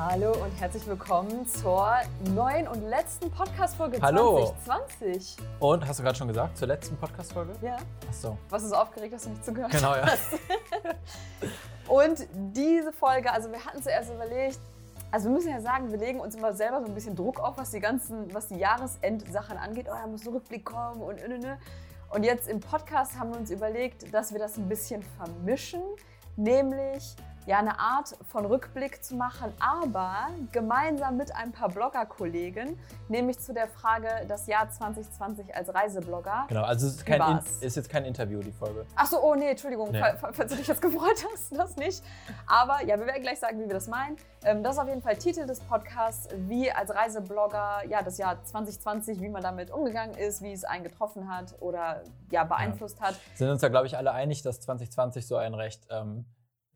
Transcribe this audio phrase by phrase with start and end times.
[0.00, 1.92] Hallo und herzlich willkommen zur
[2.32, 4.54] neuen und letzten Podcast-Folge Hallo.
[4.64, 5.36] 2020.
[5.58, 7.54] Und hast du gerade schon gesagt, zur letzten Podcast-Folge?
[7.60, 7.78] Ja.
[8.08, 8.38] Ach so.
[8.48, 10.06] Was ist aufgeregt, dass du nicht zugehört Genau, ja.
[10.06, 10.34] hast?
[11.88, 14.60] Und diese Folge, also wir hatten zuerst überlegt,
[15.10, 17.58] also wir müssen ja sagen, wir legen uns immer selber so ein bisschen Druck auf,
[17.58, 19.86] was die ganzen, was die Jahresendsachen angeht.
[19.90, 21.58] Oh, da muss ein Rückblick kommen und und, und.
[22.10, 25.82] Und jetzt im Podcast haben wir uns überlegt, dass wir das ein bisschen vermischen,
[26.36, 27.16] nämlich
[27.48, 33.54] ja eine Art von Rückblick zu machen, aber gemeinsam mit ein paar Blogger-Kollegen, nämlich zu
[33.54, 36.44] der Frage das Jahr 2020 als Reiseblogger.
[36.48, 38.84] Genau, also es ist, kein In ist jetzt kein Interview, die Folge.
[38.94, 39.98] Ach so, oh nee, Entschuldigung, Nee.
[39.98, 42.02] fall- fall- falls du dich jetzt gefreut hast, das nicht.
[42.46, 44.16] Aber ja, wir werden gleich sagen, wie wir das meinen.
[44.44, 48.44] Ähm, Das ist auf jeden Fall Titel des Podcasts, wie als Reiseblogger ja das Jahr
[48.44, 53.14] 2020, wie man damit umgegangen ist, wie es einen getroffen hat oder ja beeinflusst hat.
[53.36, 56.26] Sind uns da, glaube ich, alle einig, dass 2020 so ein recht ähm,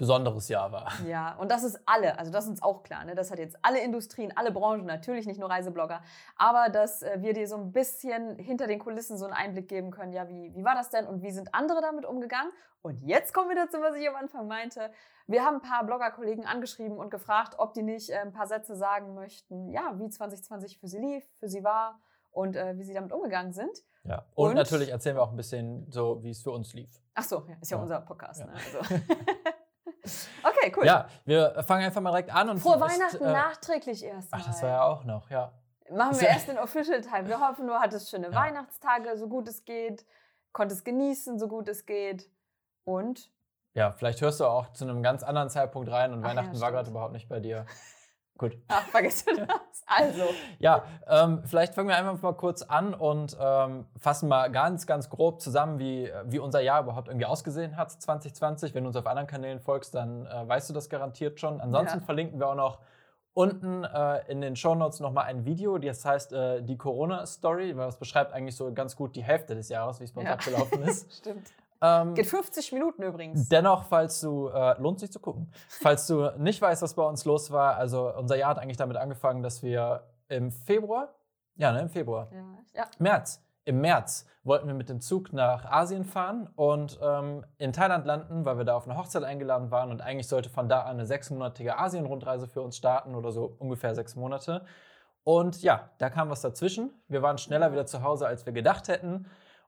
[0.02, 0.90] besonderes Jahr war.
[1.06, 3.14] Ja, und das ist alle, also das ist uns auch klar, ne?
[3.14, 6.02] das hat jetzt alle Industrien, alle Branchen, natürlich nicht nur Reiseblogger,
[6.36, 9.92] aber dass äh, wir dir so ein bisschen hinter den Kulissen so einen Einblick geben
[9.92, 12.50] können, ja, wie, wie war das denn und wie sind andere damit umgegangen?
[12.82, 14.90] Und jetzt kommen wir dazu, was ich am Anfang meinte.
[15.28, 18.74] Wir haben ein paar Blogger-Kollegen angeschrieben und gefragt, ob die nicht äh, ein paar Sätze
[18.74, 22.00] sagen möchten, ja, wie 2020 für sie lief, für sie war
[22.32, 23.70] und äh, wie sie damit umgegangen sind.
[24.02, 24.26] Ja.
[24.34, 24.54] Und, Und?
[24.56, 26.90] natürlich erzählen wir auch ein bisschen so, wie es für uns lief.
[27.14, 27.82] Ach so, ja, ist ja, Ja.
[27.82, 28.40] unser Podcast.
[28.40, 28.46] Ja.
[28.46, 28.52] Ne?
[28.54, 28.94] Also.
[30.42, 30.84] okay, cool.
[30.86, 32.50] Ja, wir fangen einfach mal direkt an.
[32.50, 34.40] Und Frohe ist, Weihnachten äh, nachträglich erstmal.
[34.42, 35.52] Ach, das war ja auch noch, ja.
[35.90, 37.26] Machen Ist wir ja- erst den Official Teil.
[37.28, 38.34] Wir hoffen, du hattest schöne Ja.
[38.34, 40.06] Weihnachtstage, so gut es geht,
[40.52, 42.30] konntest genießen, so gut es geht.
[42.84, 43.30] Und
[43.74, 46.52] Ja, vielleicht hörst du auch zu einem ganz anderen Zeitpunkt rein und Ach ja, Weihnachten
[46.52, 46.72] war stimmt.
[46.72, 47.66] gerade überhaupt nicht bei dir.
[48.38, 48.56] Gut.
[48.68, 49.38] ach, vergiss das.
[49.86, 50.24] Also,
[50.58, 55.10] Ja, ähm, vielleicht fangen wir einfach mal kurz an und ähm, fassen mal ganz, ganz
[55.10, 58.74] grob zusammen, wie, wie unser Jahr überhaupt irgendwie ausgesehen hat 2020.
[58.74, 61.60] Wenn du uns auf anderen Kanälen folgst, dann äh, weißt du das garantiert schon.
[61.60, 62.04] Ansonsten Ja.
[62.04, 62.78] verlinken wir auch noch
[63.34, 67.98] unten äh, in den Shownotes nochmal ein Video, das heißt äh, die Corona-Story, weil das
[67.98, 70.34] beschreibt eigentlich so ganz gut die Hälfte des Jahres, wie es bei uns Ja.
[70.34, 71.12] abgelaufen ist.
[71.18, 71.50] stimmt.
[71.82, 73.48] Ähm, Geht 50 Minuten übrigens.
[73.48, 77.24] Dennoch, falls du, äh, lohnt sich zu gucken, falls du nicht weißt, was bei uns
[77.24, 81.12] los war, also unser Jahr hat eigentlich damit angefangen, dass wir im Februar,
[81.56, 82.44] ja, ne, im Februar, Ja,
[82.74, 82.84] ja.
[82.98, 88.06] März, im März wollten wir mit dem Zug nach Asien fahren und ähm, in Thailand
[88.06, 90.92] landen, weil wir da auf eine Hochzeit eingeladen waren und eigentlich sollte von da an
[90.92, 94.64] eine sechsmonatige Asien-Rundreise für uns starten oder so ungefähr sechs Monate.
[95.24, 96.90] Und ja, da kam was dazwischen.
[97.06, 99.26] Wir waren schneller wieder zu Hause, als wir gedacht hätten.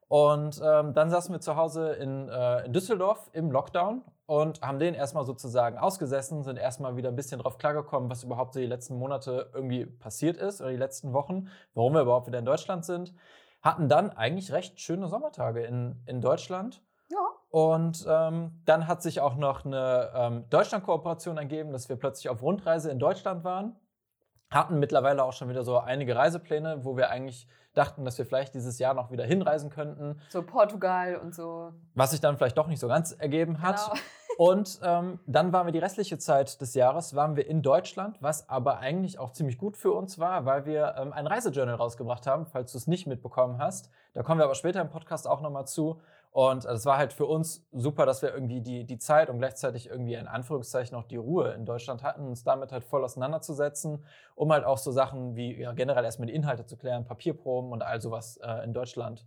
[0.09, 4.79] Und ähm, dann saßen wir zu Hause in, äh, in Düsseldorf im Lockdown und haben
[4.79, 8.67] den erstmal sozusagen ausgesessen, sind erstmal wieder ein bisschen drauf klargekommen, was überhaupt so die
[8.67, 12.85] letzten Monate irgendwie passiert ist oder die letzten Wochen, warum wir überhaupt wieder in Deutschland
[12.85, 13.15] sind.
[13.63, 16.83] Hatten dann eigentlich recht schöne Sommertage in, in Deutschland.
[17.11, 17.19] Ja.
[17.51, 22.43] Und ähm, dann hat sich auch noch eine ähm, Deutschland-Kooperation ergeben, dass wir plötzlich auf
[22.43, 23.77] Rundreise in Deutschland waren.
[24.55, 28.55] Hatten mittlerweile auch schon wieder so einige Reisepläne, wo wir eigentlich dachten, dass wir vielleicht
[28.55, 31.73] dieses Jahr noch wieder hinreisen könnten, So Portugal und so.
[31.95, 33.85] was sich dann vielleicht doch nicht so ganz ergeben hat.
[33.85, 34.01] Genau.
[34.37, 38.49] Und ähm, dann waren wir die restliche Zeit des Jahres, waren wir in Deutschland, was
[38.49, 42.47] aber eigentlich auch ziemlich gut für uns war, weil wir ähm, ein Reisejournal rausgebracht haben,
[42.47, 43.91] falls du es nicht mitbekommen hast.
[44.13, 46.01] Da kommen wir aber später im Podcast auch nochmal zu.
[46.35, 49.89] Und es war halt für uns super, dass wir irgendwie die, die Zeit und gleichzeitig
[49.89, 54.53] irgendwie in Anführungszeichen auch die Ruhe in Deutschland hatten, uns damit halt voll auseinanderzusetzen, um
[54.53, 58.01] halt auch so Sachen wie ja, generell erstmal die Inhalte zu klären, Papierproben und all
[58.01, 59.25] sowas äh, in Deutschland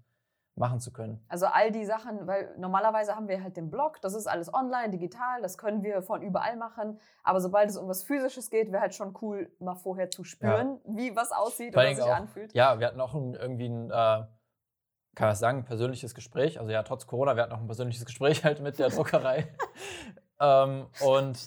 [0.56, 1.24] machen zu können.
[1.30, 4.90] Also all die Sachen, weil normalerweise haben wir halt den Blog, das ist alles online,
[4.90, 7.00] digital, das können wir von überall machen.
[7.24, 10.82] Aber sobald es um was Physisches geht, wäre halt schon cool, mal vorher zu spüren,
[10.84, 12.54] wie was aussieht Vor oder sich auch- anfühlt.
[12.54, 14.24] Ja, wir hatten auch irgendwie ein, äh,
[15.18, 16.60] kann man sagen, ein persönliches Gespräch.
[16.60, 19.48] Also ja, trotz Corona, wir hatten auch ein persönliches Gespräch halt mit der Druckerei.
[20.40, 21.40] ähm, und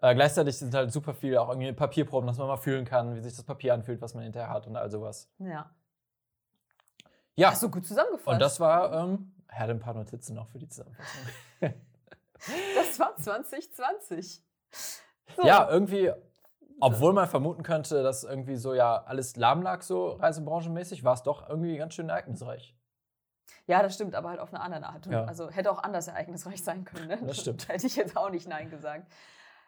[0.00, 3.20] äh, gleichzeitig sind halt super viel auch irgendwie Papierproben, dass man mal fühlen kann, wie
[3.20, 5.30] sich das Papier anfühlt, was man hinterher hat und all sowas.
[5.40, 5.70] Ja.
[7.36, 8.28] Ja, Hast du gut zusammengefasst.
[8.28, 11.22] und das war, ähm, er hatte ein paar Notizen noch für die Zusammenfassung.
[12.76, 14.40] Das war 2020.
[15.34, 15.42] So.
[15.44, 16.12] Ja, irgendwie,
[16.78, 21.24] obwohl man vermuten könnte, dass irgendwie so ja alles lahm lag, so reisebranchenmäßig, war es
[21.24, 22.77] doch irgendwie ganz schön ereignisreich.
[23.68, 25.04] Ja, das stimmt, aber halt auf eine andere Art.
[25.06, 25.24] Ja.
[25.24, 27.06] Also hätte auch anders ereignisreich sein können.
[27.06, 27.18] Ne?
[27.22, 27.68] Das stimmt.
[27.68, 29.06] Hätte ich jetzt auch nicht Nein gesagt.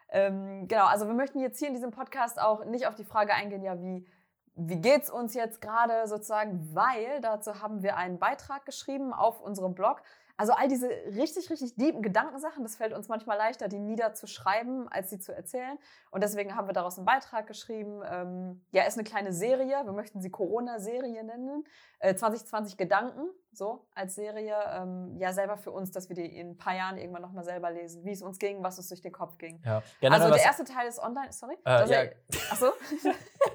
[0.09, 3.33] Ähm, genau, also wir möchten jetzt hier in diesem Podcast auch nicht auf die Frage
[3.33, 4.07] eingehen, ja, wie,
[4.55, 9.75] wie geht's uns jetzt gerade sozusagen, weil dazu haben wir einen Beitrag geschrieben auf unserem
[9.75, 10.01] Blog.
[10.35, 15.11] also all diese richtig, richtig deepen Gedankensachen, das fällt uns manchmal leichter, die niederzuschreiben, als
[15.11, 15.77] sie zu erzählen.
[16.09, 18.01] Und deswegen haben wir daraus einen Beitrag geschrieben.
[18.03, 19.85] Ähm, ja, ist eine kleine Serie.
[19.85, 21.63] Wir möchten sie Corona-Serie nennen.
[22.03, 24.55] Äh, 2020 Gedanken, so als Serie.
[24.73, 27.69] Ähm, ja, selber für uns, dass wir die in ein paar Jahren irgendwann nochmal selber
[27.69, 29.61] lesen, wie es uns ging, was uns durch den Kopf ging.
[29.63, 29.83] Ja.
[30.09, 31.31] also der erste Teil ist online.
[31.31, 31.57] Sorry?
[31.63, 32.11] Äh, ja.
[32.49, 32.65] Achso?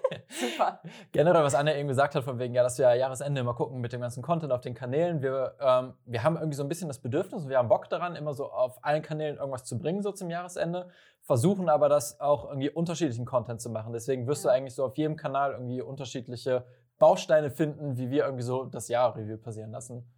[0.29, 0.81] Super.
[1.11, 3.93] Generell, was Anna eben gesagt hat, von wegen, ja, dass wir Jahresende immer gucken mit
[3.93, 5.23] dem ganzen Content auf den Kanälen.
[5.23, 8.15] Wir, ähm, wir haben irgendwie so ein bisschen das Bedürfnis und wir haben Bock daran,
[8.15, 10.89] immer so auf allen Kanälen irgendwas zu bringen, so zum Jahresende.
[11.23, 13.93] Versuchen aber das auch irgendwie unterschiedlichen Content zu machen.
[13.93, 14.53] Deswegen wirst ja.
[14.53, 16.65] du eigentlich so auf jedem Kanal irgendwie unterschiedliche
[16.99, 20.11] Bausteine finden, wie wir irgendwie so das Jahr-Review passieren lassen.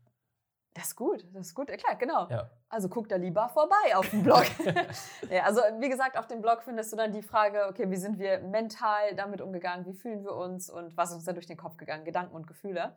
[0.75, 1.67] Das ist gut, das ist gut.
[1.69, 2.29] Klar, genau.
[2.29, 2.51] Ja.
[2.69, 4.45] Also guck da lieber vorbei auf dem Blog.
[5.31, 8.19] ja, also wie gesagt, auf dem Blog findest du dann die Frage, okay, wie sind
[8.19, 11.57] wir mental damit umgegangen, wie fühlen wir uns und was ist uns da durch den
[11.57, 12.95] Kopf gegangen, Gedanken und Gefühle.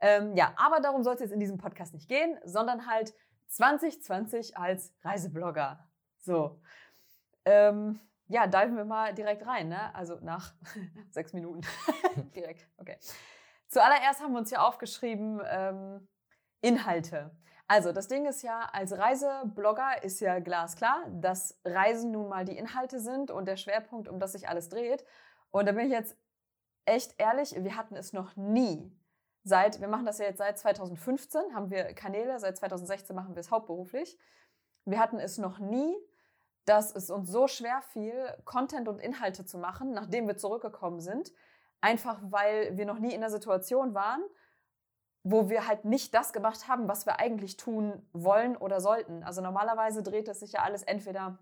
[0.00, 3.12] Ähm, ja, aber darum soll es jetzt in diesem Podcast nicht gehen, sondern halt
[3.48, 5.78] 2020 als Reiseblogger.
[6.20, 6.58] So.
[7.44, 8.00] Ähm,
[8.30, 9.92] ja, diven wir mal direkt rein, ne?
[9.92, 10.54] Also nach
[11.10, 11.62] sechs Minuten.
[12.34, 12.96] direkt, okay.
[13.68, 16.08] Zuallererst haben wir uns hier aufgeschrieben, ähm,
[16.60, 17.36] Inhalte.
[17.66, 22.56] Also, das Ding ist ja, als Reiseblogger ist ja glasklar, dass Reisen nun mal die
[22.56, 25.04] Inhalte sind und der Schwerpunkt, um das sich alles dreht.
[25.50, 26.16] Und da bin ich jetzt
[26.84, 28.92] echt ehrlich, wir hatten es noch nie.
[29.42, 33.40] Seit, wir machen das ja jetzt seit 2015, haben wir Kanäle, seit 2016 machen wir
[33.40, 34.18] es hauptberuflich.
[34.84, 35.96] Wir hatten es noch nie,
[36.70, 38.14] dass es uns so schwer fiel,
[38.44, 41.32] Content und Inhalte zu machen, nachdem wir zurückgekommen sind.
[41.80, 44.22] Einfach weil wir noch nie in der Situation waren,
[45.24, 49.24] wo wir halt nicht das gemacht haben, was wir eigentlich tun wollen oder sollten.
[49.24, 51.38] Also normalerweise dreht es sich ja alles entweder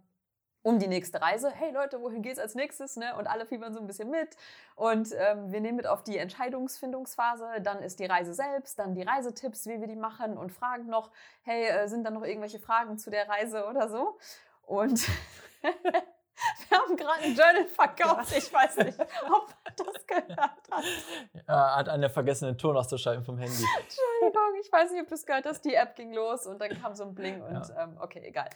[0.63, 1.51] um die nächste Reise.
[1.51, 2.97] Hey Leute, wohin geht's als nächstes?
[2.97, 3.15] Ne?
[3.17, 4.35] Und alle fiebern so ein bisschen mit.
[4.77, 7.61] Und ähm, wir nehmen mit auf die Entscheidungsfindungsphase.
[7.63, 11.11] Dann ist die Reise selbst, dann die Reisetipps, wie wir die machen und fragen noch,
[11.43, 14.19] hey, äh, sind da noch irgendwelche Fragen zu der Reise oder so?
[14.69, 15.05] Und
[16.69, 18.37] Wir haben gerade ein Journal verkauft.
[18.37, 20.85] Ich weiß nicht, ob man das gehört hat.
[21.49, 23.65] Ja, hat einer vergessen, den Ton auszuschalten vom Handy.
[23.81, 25.65] Entschuldigung, ich weiß nicht, ob du es gehört hast.
[25.65, 27.83] Die App ging los und dann kam so ein Bling und ja.
[27.83, 28.49] ähm, okay, egal.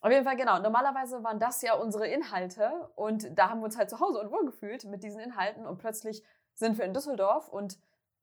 [0.00, 0.58] Auf jeden Fall, genau.
[0.58, 4.32] Normalerweise waren das ja unsere Inhalte und da haben wir uns halt zu Hause und
[4.32, 6.24] wohl gefühlt mit diesen Inhalten und plötzlich
[6.54, 7.78] sind wir in Düsseldorf und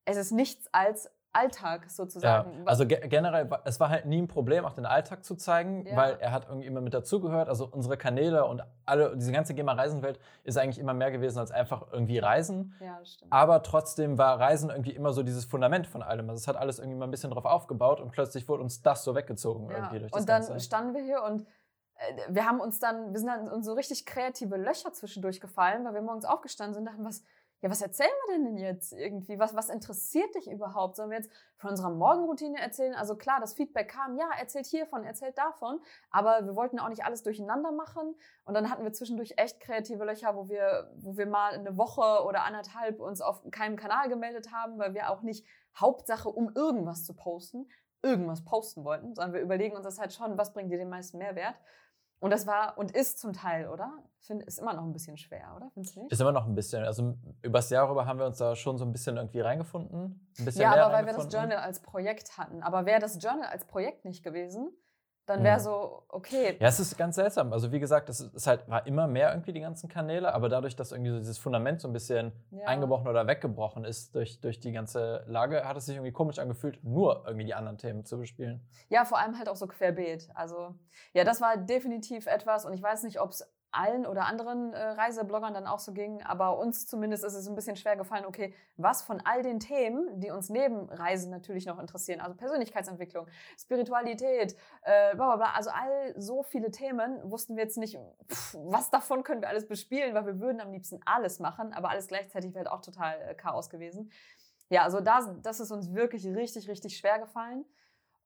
[0.05, 2.51] es ist nichts als Alltag sozusagen.
[2.59, 5.85] Ja, also ge generell, es war halt nie ein Problem, auch den Alltag zu zeigen,
[5.85, 5.95] ja.
[5.95, 7.47] weil er hat irgendwie immer mit dazugehört.
[7.47, 11.87] Also unsere Kanäle und alle, diese ganze GEMA-Reisenwelt ist eigentlich immer mehr gewesen als einfach
[11.93, 12.73] irgendwie Reisen.
[12.81, 13.31] Ja, stimmt.
[13.31, 16.29] Aber trotzdem war Reisen irgendwie immer so dieses Fundament von allem.
[16.29, 19.03] Also es hat alles irgendwie mal ein bisschen drauf aufgebaut und plötzlich wurde uns das
[19.03, 19.77] so weggezogen ja.
[19.77, 20.59] irgendwie durch das Und dann Ganze.
[20.59, 21.43] standen wir hier und
[21.95, 25.85] äh, wir haben uns dann, wir sind dann in so richtig kreative Löcher zwischendurch gefallen,
[25.85, 27.23] weil wir morgens aufgestanden sind und dachten, was
[27.61, 29.37] ja, was erzählen wir denn, jetzt irgendwie?
[29.37, 30.95] Was, was interessiert dich überhaupt?
[30.95, 32.95] Sollen wir jetzt von unserer Morgenroutine erzählen?
[32.95, 35.79] Also klar, das Feedback kam, ja, erzählt hiervon, erzählt davon,
[36.09, 38.15] aber wir wollten auch nicht alles durcheinander machen.
[38.45, 42.25] Und dann hatten wir zwischendurch echt kreative Löcher, wo wir, wo wir mal eine Woche
[42.25, 45.45] oder anderthalb uns auf keinem Kanal gemeldet haben, weil wir auch nicht
[45.79, 47.69] Hauptsache, um irgendwas zu posten,
[48.01, 51.19] irgendwas posten wollten, sondern wir überlegen uns das halt schon, was bringt dir den meisten
[51.19, 51.55] Mehrwert.
[52.21, 53.91] Und das war und ist zum Teil, oder?
[54.19, 55.71] Find, ist immer noch ein bisschen schwer, oder?
[55.73, 56.11] Findest du nicht?
[56.11, 56.83] Ist immer noch ein bisschen.
[56.83, 60.29] Also übers Jahr rüber haben wir uns da schon so ein bisschen irgendwie reingefunden.
[60.37, 62.61] Ein bisschen ja, aber weil wir das Journal als Projekt hatten.
[62.61, 64.69] Aber wäre das Journal als Projekt nicht gewesen,
[65.31, 66.57] dann wäre so, okay.
[66.59, 67.53] Ja, es ist ganz seltsam.
[67.53, 70.75] Also wie gesagt, es ist halt, war immer mehr irgendwie die ganzen Kanäle, aber dadurch,
[70.75, 72.65] dass irgendwie so dieses Fundament so ein bisschen ja.
[72.65, 76.83] eingebrochen oder weggebrochen ist durch, durch die ganze Lage, hat es sich irgendwie komisch angefühlt,
[76.83, 78.61] nur irgendwie die anderen Themen zu bespielen.
[78.89, 80.29] Ja, vor allem halt auch so querbeet.
[80.35, 80.75] Also
[81.13, 84.81] ja, das war definitiv etwas und ich weiß nicht, ob es allen oder anderen äh,
[84.81, 88.53] Reisebloggern dann auch so ging, aber uns zumindest ist es ein bisschen schwer gefallen, okay,
[88.77, 94.55] was von all den Themen, die uns neben Reisen natürlich noch interessieren, also Persönlichkeitsentwicklung, Spiritualität,
[94.83, 97.97] äh, bla bla bla, also all so viele Themen, wussten wir jetzt nicht,
[98.29, 101.89] pff, was davon können wir alles bespielen, weil wir würden am liebsten alles machen, aber
[101.89, 104.11] alles gleichzeitig wäre halt auch total äh, Chaos gewesen.
[104.69, 107.65] Ja, also das, das ist uns wirklich richtig, richtig schwer gefallen.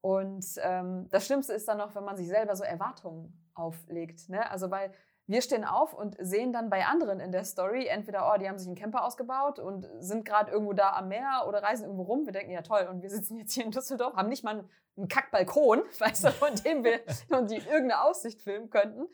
[0.01, 4.29] Und ähm, das Schlimmste ist dann noch, wenn man sich selber so Erwartungen auflegt.
[4.29, 4.47] Ne?
[4.51, 4.91] Also weil
[5.27, 8.60] wir stehen auf und sehen dann bei anderen in der Story entweder, oh, die haben
[8.60, 12.25] sich einen Camper ausgebaut und sind gerade irgendwo da am Meer oder reisen irgendwo rum.
[12.25, 14.63] Wir denken, ja toll, und wir sitzen jetzt hier in Düsseldorf, haben nicht mal
[14.98, 17.00] einen Kackbalkon, weißt du, von dem wir
[17.48, 19.08] die irgendeine Aussicht filmen könnten.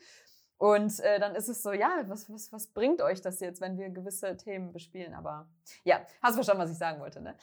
[0.58, 3.78] Und äh, dann ist es so, ja, was, was, was bringt euch das jetzt, wenn
[3.78, 5.14] wir gewisse Themen bespielen?
[5.14, 5.48] Aber
[5.82, 7.34] ja, hast du verstanden, was ich sagen wollte, ne?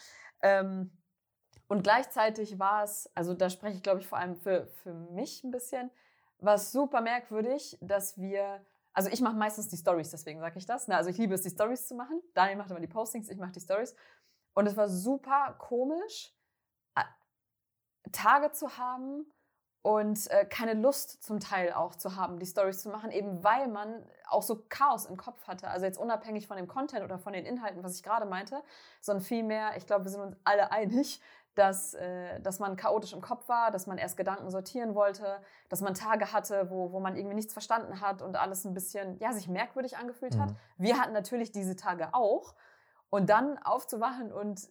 [0.41, 0.91] Ähm,
[1.67, 5.43] und gleichzeitig war es, also da spreche ich, glaube ich, vor allem für, für mich
[5.43, 5.91] ein bisschen,
[6.39, 10.65] war es super merkwürdig, dass wir, also ich mache meistens die Stories, deswegen sage ich
[10.65, 10.87] das.
[10.87, 10.95] Ne?
[10.95, 12.21] Also ich liebe es, die Stories zu machen.
[12.33, 13.95] Daniel macht immer die Postings, ich mache die Stories.
[14.53, 16.33] Und es war super komisch,
[18.11, 19.31] Tage zu haben,
[19.81, 23.69] und äh, keine Lust zum Teil auch zu haben, die Stories zu machen, eben weil
[23.69, 25.69] man auch so Chaos im Kopf hatte.
[25.69, 28.61] Also jetzt unabhängig von dem Content oder von den Inhalten, was ich gerade meinte,
[28.99, 31.21] sondern vielmehr, ich glaube, wir sind uns alle einig,
[31.55, 35.81] dass, äh, dass man chaotisch im Kopf war, dass man erst Gedanken sortieren wollte, dass
[35.81, 39.33] man Tage hatte, wo, wo man irgendwie nichts verstanden hat und alles ein bisschen, ja,
[39.33, 40.41] sich merkwürdig angefühlt mhm.
[40.41, 40.55] hat.
[40.77, 42.55] Wir hatten natürlich diese Tage auch.
[43.09, 44.69] Und dann aufzuwachen und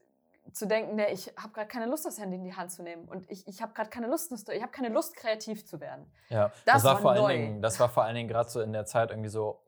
[0.53, 3.07] zu denken, nee, ich habe gerade keine Lust, das Handy in die Hand zu nehmen
[3.07, 6.11] und ich, ich habe gerade keine Lust, ich habe keine Lust, kreativ zu werden.
[6.29, 7.25] Ja, das, das war, vor neu.
[7.25, 9.61] allen Dingen, das war vor allen Dingen gerade so in der Zeit irgendwie so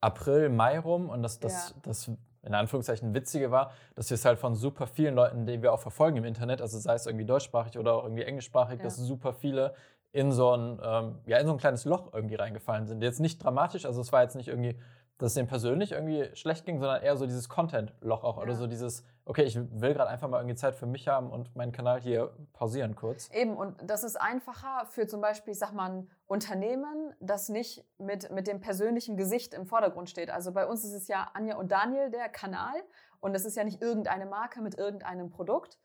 [0.00, 1.76] April, Mai rum und das, das, ja.
[1.82, 2.10] das
[2.42, 5.80] in Anführungszeichen Witzige war, dass wir es halt von super vielen Leuten, die wir auch
[5.80, 8.84] verfolgen im Internet, also sei es irgendwie deutschsprachig oder auch irgendwie englischsprachig, ja.
[8.84, 9.74] dass super viele
[10.12, 13.02] in so ein, ähm, ja, in so ein kleines Loch irgendwie reingefallen sind.
[13.02, 14.76] Jetzt nicht dramatisch, also es war jetzt nicht irgendwie
[15.20, 18.42] dass es dem persönlich irgendwie schlecht ging, sondern eher so dieses Content-Loch auch ja.
[18.42, 21.54] oder so dieses, okay, ich will gerade einfach mal irgendwie Zeit für mich haben und
[21.54, 23.30] meinen Kanal hier pausieren kurz.
[23.30, 27.86] Eben, und das ist einfacher für zum Beispiel, ich sag mal, ein Unternehmen, das nicht
[27.96, 30.30] mit, mit dem persönlichen Gesicht im Vordergrund steht.
[30.30, 32.74] Also bei uns ist es ja Anja und Daniel der Kanal
[33.20, 35.78] und es ist ja nicht irgendeine Marke mit irgendeinem Produkt.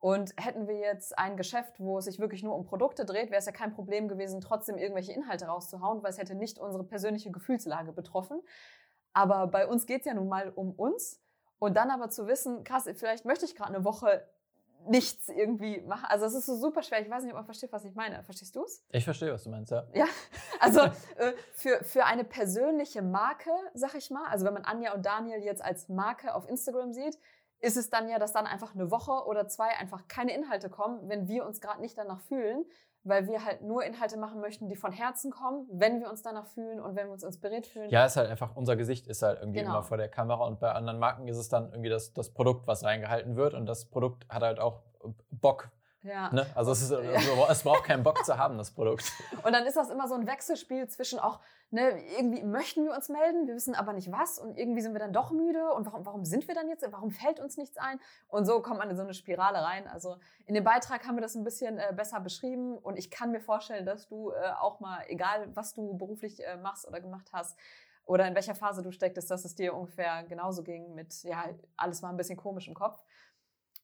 [0.00, 3.38] Und hätten wir jetzt ein Geschäft, wo es sich wirklich nur um Produkte dreht, wäre
[3.38, 7.30] es ja kein Problem gewesen, trotzdem irgendwelche Inhalte rauszuhauen, weil es hätte nicht unsere persönliche
[7.30, 8.40] Gefühlslage betroffen.
[9.12, 11.20] Aber bei uns geht es ja nun mal um uns.
[11.58, 14.24] Und dann aber zu wissen, krass, vielleicht möchte ich gerade eine Woche
[14.86, 16.06] nichts irgendwie machen.
[16.08, 17.00] Also es ist so super schwer.
[17.00, 18.22] Ich weiß nicht, ob man versteht, was ich meine.
[18.22, 18.84] Verstehst du es?
[18.90, 19.84] Ich verstehe, was du meinst, ja.
[19.92, 20.06] Ja,
[20.60, 25.04] also äh, für, für eine persönliche Marke, sag ich mal, also wenn man Anja und
[25.04, 27.18] Daniel jetzt als Marke auf Instagram sieht,
[27.60, 31.08] ist es dann ja, dass dann einfach eine Woche oder zwei einfach keine Inhalte kommen,
[31.08, 32.64] wenn wir uns gerade nicht danach fühlen,
[33.04, 36.46] weil wir halt nur Inhalte machen möchten, die von Herzen kommen, wenn wir uns danach
[36.46, 37.90] fühlen und wenn wir uns inspiriert fühlen.
[37.90, 39.70] Ja, ist halt einfach, unser Gesicht ist halt irgendwie genau.
[39.70, 42.66] immer vor der Kamera und bei anderen Marken ist es dann irgendwie das, das Produkt,
[42.66, 44.82] was reingehalten wird und das Produkt hat halt auch
[45.30, 45.70] Bock
[46.02, 46.32] ja.
[46.32, 46.46] Ne?
[46.54, 49.12] Also, es, ist, also es, braucht keinen Bock zu haben, das Produkt.
[49.42, 51.40] Und dann ist das immer so ein Wechselspiel zwischen auch,
[51.70, 55.00] ne, irgendwie möchten wir uns melden, wir wissen aber nicht was und irgendwie sind wir
[55.00, 57.98] dann doch müde und warum, warum sind wir dann jetzt, warum fällt uns nichts ein?
[58.28, 59.86] Und so kommt man in so eine Spirale rein.
[59.88, 63.30] Also in dem Beitrag haben wir das ein bisschen äh, besser beschrieben und ich kann
[63.32, 67.30] mir vorstellen, dass du äh, auch mal, egal was du beruflich äh, machst oder gemacht
[67.32, 67.58] hast,
[68.08, 71.44] oder in welcher Phase du stecktest, dass es dir ungefähr genauso ging mit, ja,
[71.76, 73.04] alles war ein bisschen komisch im Kopf.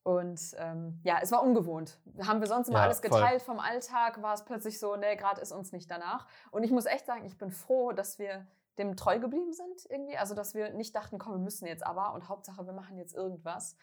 [0.05, 1.99] Und ähm, ja, es war ungewohnt.
[2.23, 3.57] Haben wir sonst immer ja, alles geteilt voll.
[3.57, 6.29] vom Alltag, war es plötzlich so, nee, gerade ist uns nicht danach.
[6.51, 8.47] Und ich muss echt sagen, ich bin froh, dass wir
[8.77, 10.17] dem treu geblieben sind irgendwie.
[10.19, 13.15] Also, dass wir nicht dachten, komm, wir müssen jetzt aber und Hauptsache, wir machen jetzt
[13.15, 13.77] irgendwas.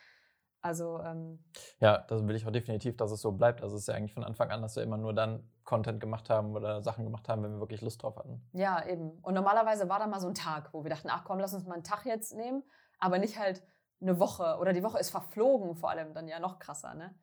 [0.62, 1.44] Also ähm,
[1.80, 3.64] ja, das will ich auch definitiv, dass es so bleibt.
[3.64, 6.30] Also es ist ja eigentlich von Anfang an, dass wir immer nur dann Content gemacht
[6.30, 8.48] haben oder Sachen gemacht haben, wenn wir wirklich Lust drauf hatten.
[8.54, 9.10] Ja, eben.
[9.24, 11.66] Und normalerweise war da mal so ein Tag, wo wir dachten, ach komm, lass uns
[11.66, 12.64] mal einen Tag jetzt nehmen,
[13.00, 13.64] aber nicht halt
[14.02, 16.94] eine Woche oder die Woche ist verflogen, vor allem dann ja noch krasser.
[16.94, 17.14] Ne?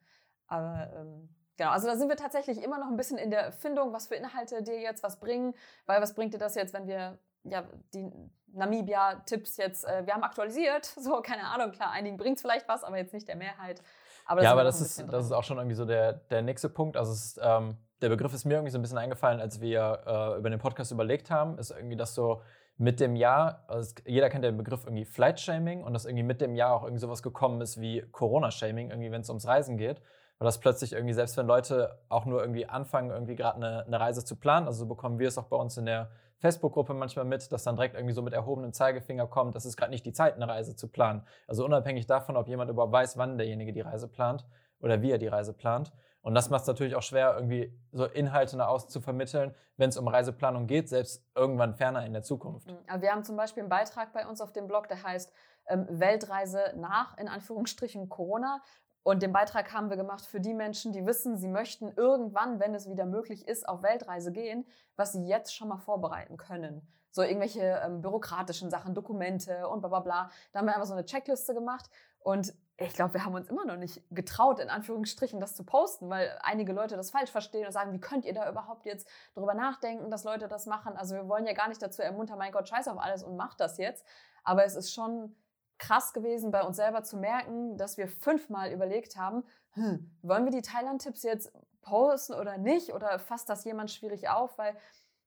[0.47, 3.93] Aber ähm, genau, also da sind wir tatsächlich immer noch ein bisschen in der Findung,
[3.93, 5.53] was für Inhalte dir jetzt was bringen,
[5.85, 8.11] weil was bringt dir das jetzt, wenn wir ja die
[8.53, 12.83] Namibia-Tipps jetzt, äh, wir haben aktualisiert, so keine Ahnung, klar, einigen bringt es vielleicht was,
[12.83, 13.81] aber jetzt nicht der Mehrheit.
[14.25, 16.97] Aber ja, aber das ist, das ist auch schon irgendwie so der, der nächste Punkt.
[16.97, 20.37] Also ist, ähm, der Begriff ist mir irgendwie so ein bisschen eingefallen, als wir äh,
[20.37, 22.41] über den Podcast überlegt haben, ist irgendwie das so,
[22.79, 26.55] mit dem Jahr, also jeder kennt den Begriff irgendwie Flight-Shaming und dass irgendwie mit dem
[26.55, 30.01] Jahr auch irgendwie sowas gekommen ist wie Corona-Shaming, irgendwie wenn es ums Reisen geht.
[30.37, 33.99] Weil das plötzlich irgendwie, selbst wenn Leute auch nur irgendwie anfangen, irgendwie gerade eine, eine
[33.99, 37.25] Reise zu planen, also so bekommen wir es auch bei uns in der Facebook-Gruppe manchmal
[37.25, 40.13] mit, dass dann direkt irgendwie so mit erhobenem Zeigefinger kommt, das ist gerade nicht die
[40.13, 41.23] Zeit, eine Reise zu planen.
[41.47, 44.45] Also unabhängig davon, ob jemand überhaupt weiß, wann derjenige die Reise plant
[44.79, 45.91] oder wie er die Reise plant.
[46.29, 49.89] Und das macht es natürlich auch schwer, irgendwie so Inhalte nach außen zu vermitteln, wenn
[49.89, 52.67] es um Reiseplanung geht, selbst irgendwann ferner in der Zukunft.
[52.67, 53.01] Mhm.
[53.01, 55.33] Wir haben zum Beispiel einen Beitrag bei uns auf dem Blog, der heißt
[55.69, 58.61] ähm, Weltreise nach, in Anführungsstrichen, Corona.
[59.01, 62.75] Und den Beitrag haben wir gemacht für die Menschen, die wissen, sie möchten irgendwann, wenn
[62.75, 64.67] es wieder möglich ist, auf Weltreise gehen,
[64.97, 66.87] was sie jetzt schon mal vorbereiten können.
[67.09, 70.29] So irgendwelche ähm, bürokratischen Sachen, Dokumente und bla bla bla.
[70.51, 71.89] Da haben wir einfach so eine Checkliste gemacht.
[72.19, 76.09] Und ich glaube, wir haben uns immer noch nicht getraut, in Anführungsstrichen, das zu posten,
[76.09, 79.53] weil einige Leute das falsch verstehen und sagen, wie könnt ihr da überhaupt jetzt drüber
[79.53, 80.95] nachdenken, dass Leute das machen?
[80.95, 83.59] Also wir wollen ja gar nicht dazu ermuntern, mein Gott, scheiß auf alles und macht
[83.59, 84.05] das jetzt.
[84.43, 85.35] Aber es ist schon
[85.77, 90.51] krass gewesen, bei uns selber zu merken, dass wir fünfmal überlegt haben, hm, wollen wir
[90.51, 92.93] die Thailand-Tipps jetzt posten oder nicht?
[92.93, 94.57] Oder fasst das jemand schwierig auf?
[94.57, 94.75] Weil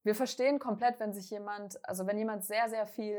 [0.05, 3.19] wir verstehen komplett, wenn sich jemand, also wenn jemand sehr, sehr viel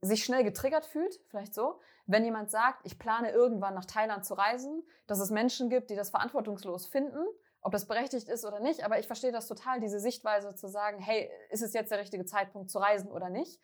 [0.00, 4.34] sich schnell getriggert fühlt, vielleicht so, wenn jemand sagt, ich plane irgendwann nach Thailand zu
[4.34, 7.24] reisen, dass es Menschen gibt, die das verantwortungslos finden,
[7.60, 11.00] ob das berechtigt ist oder nicht, aber ich verstehe das total, diese Sichtweise zu sagen,
[11.00, 13.60] hey, ist es jetzt der richtige Zeitpunkt zu reisen oder nicht?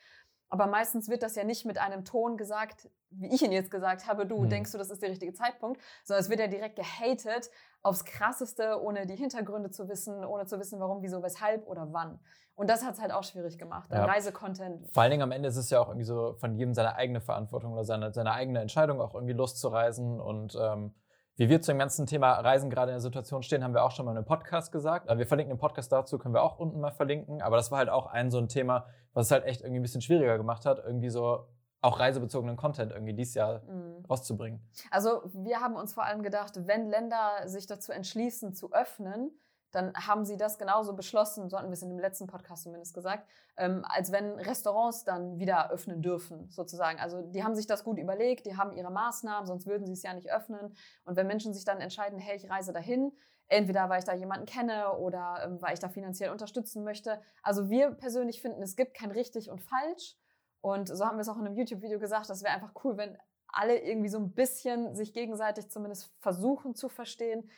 [0.49, 4.07] Aber meistens wird das ja nicht mit einem Ton gesagt, wie ich ihn jetzt gesagt
[4.07, 4.51] habe, du, Hm.
[4.51, 7.51] denkst du, das ist der richtige Zeitpunkt, sondern es wird ja direkt gehatet
[7.83, 12.21] aufs Krasseste, ohne die Hintergründe zu wissen, ohne zu wissen, warum, wieso, weshalb oder wann.
[12.57, 13.91] Und das hat es halt auch schwierig gemacht.
[13.93, 14.05] Ja.
[14.05, 14.89] Reisecontent.
[14.93, 17.21] Vor allen Dingen am Ende ist es ja auch irgendwie so von jedem seine eigene
[17.21, 20.21] Verantwortung oder seine, seine eigene Entscheidung, auch irgendwie loszureisen.
[20.21, 20.95] Und ähm,
[21.37, 23.91] wie wir zu dem ganzen Thema Reisen gerade in der Situation stehen, haben wir auch
[23.91, 25.11] schon mal in einem Podcast gesagt.
[25.11, 27.43] Äh, Wir verlinken den Podcast dazu, können wir auch unten mal verlinken.
[27.43, 29.83] Aber das war halt auch ein so ein Thema, was es halt echt irgendwie ein
[29.83, 31.49] bisschen schwieriger gemacht hat, irgendwie so
[31.81, 34.05] auch reisebezogenen Content irgendwie dieses Jahr Mhm.
[34.09, 34.67] rauszubringen.
[34.91, 39.33] Also wir haben uns vor allem gedacht, wenn Länder sich dazu entschließen zu öffnen,
[39.75, 42.95] dann haben sie das genauso beschlossen, so hatten wir es in dem letzten Podcast zumindest
[42.95, 47.01] gesagt, ähm, als wenn Restaurants dann wieder öffnen dürfen, sozusagen.
[47.01, 50.03] Also die haben sich das gut überlegt, die haben ihre Maßnahmen, sonst würden sie es
[50.03, 50.75] ja nicht öffnen.
[51.05, 53.13] Und wenn Menschen sich dann entscheiden, hey, ich reise dahin,
[53.49, 57.21] entweder weil ich da jemanden kenne oder ähm, weil ich da finanziell unterstützen möchte.
[57.43, 60.17] Also wir persönlich finden, es gibt kein richtig und falsch.
[60.61, 63.19] Und so haben wir es auch in einem YouTube-Video gesagt, das wäre einfach cool, wenn
[63.49, 67.51] alle irgendwie so ein bisschen sich gegenseitig zumindest versuchen zu verstehen.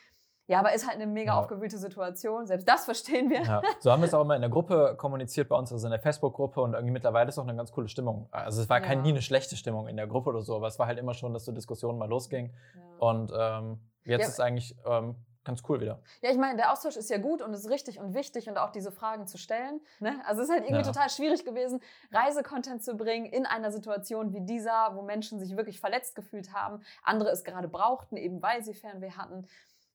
[0.47, 1.39] Ja, aber ist halt eine mega Ja.
[1.39, 2.47] aufgewühlte Situation.
[2.47, 3.41] Selbst das verstehen wir.
[3.43, 5.91] Ja, so haben wir es auch immer in der Gruppe kommuniziert bei uns, also in
[5.91, 8.27] der Facebook-Gruppe und irgendwie mittlerweile ist auch eine ganz coole Stimmung.
[8.31, 9.03] Also es war kein, Ja.
[9.03, 11.33] nie eine schlechte Stimmung in der Gruppe oder so, aber es war halt immer schon,
[11.33, 12.53] dass so Diskussionen mal losging.
[12.75, 12.81] Ja.
[13.09, 15.99] Und ähm, jetzt ist eigentlich ähm, ganz cool wieder.
[16.21, 18.69] Ja, ich meine, der Austausch ist ja gut und ist richtig und wichtig und auch
[18.71, 19.81] diese Fragen zu stellen.
[19.99, 20.15] Ne?
[20.25, 20.91] Also es ist halt irgendwie Ja.
[20.93, 25.79] total schwierig gewesen, Reisecontent zu bringen in einer Situation wie dieser, wo Menschen sich wirklich
[25.79, 29.45] verletzt gefühlt haben, andere es gerade brauchten, eben weil sie Fernweh hatten.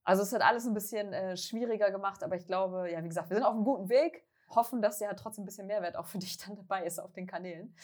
[0.05, 3.31] Also es hat alles ein bisschen äh, schwieriger gemacht, aber ich glaube, ja, wie gesagt,
[3.31, 6.19] wir sind auf einem guten Weg, hoffen, dass ja trotzdem ein bisschen Mehrwert auch für
[6.19, 7.75] dich dann dabei ist auf den Kanälen.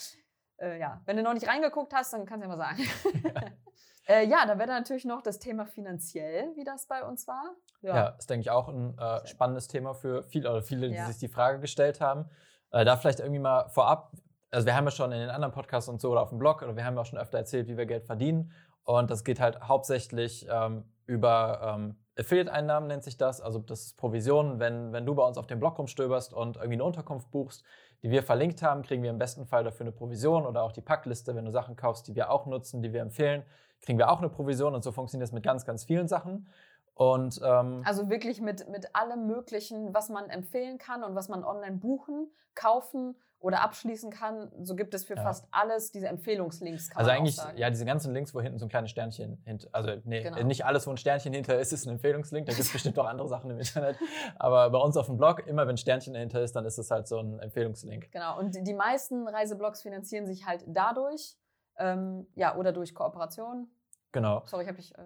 [0.58, 2.82] Äh, ja, wenn du noch nicht reingeguckt hast, dann kannst du ja mal sagen.
[4.08, 7.54] äh, ja, da wäre natürlich noch das Thema finanziell, wie das bei uns war.
[7.80, 11.06] Ja, ist, denke ich, auch ein äh, spannendes Thema für viele oder viele, die Ja.
[11.06, 12.28] sich die Frage gestellt haben.
[12.72, 14.12] Äh, da vielleicht irgendwie mal vorab,
[14.50, 16.62] also wir haben ja schon in den anderen Podcasts und so oder auf dem Blog
[16.62, 18.52] oder wir haben ja auch schon öfter erzählt, wie wir Geld verdienen.
[18.82, 23.40] Und das geht halt hauptsächlich ähm, über ähm, Affiliate-Einnahmen, nennt sich das.
[23.40, 24.58] Also das ist Provision.
[24.58, 27.64] Wenn, wenn du bei uns auf dem Blog rumstöberst und irgendwie eine Unterkunft buchst,
[28.02, 30.80] die wir verlinkt haben, kriegen wir im besten Fall dafür eine Provision oder auch die
[30.80, 33.42] Packliste, wenn du Sachen kaufst, die wir auch nutzen, die wir empfehlen,
[33.80, 36.48] kriegen wir auch eine Provision und so funktioniert das mit ganz, ganz vielen Sachen.
[36.94, 41.44] Und ähm, Also wirklich mit, mit allem Möglichen, was man empfehlen kann und was man
[41.44, 44.50] online buchen, kaufen oder abschließen kann.
[44.64, 45.22] So gibt es für Ja.
[45.22, 46.90] fast alles diese Empfehlungslinks.
[46.90, 49.90] Kann Also eigentlich, ja, diese ganzen Links, wo hinten so ein kleines Sternchen hinter, also
[50.04, 50.42] nee, Genau.
[50.42, 52.46] nicht alles, wo ein Sternchen hinter ist, ist ein Empfehlungslink.
[52.46, 53.96] Da gibt es bestimmt auch andere Sachen im Internet.
[54.36, 57.06] Aber bei uns auf dem Blog, immer wenn Sternchen dahinter ist, dann ist es halt
[57.06, 58.10] so ein Empfehlungslink.
[58.10, 58.38] Genau.
[58.38, 61.36] Und die- meisten Reiseblogs finanzieren sich halt dadurch,
[61.78, 63.68] ähm, ja, oder durch Kooperation.
[64.10, 64.42] Genau.
[64.46, 65.02] Sorry, ich habe dich äh.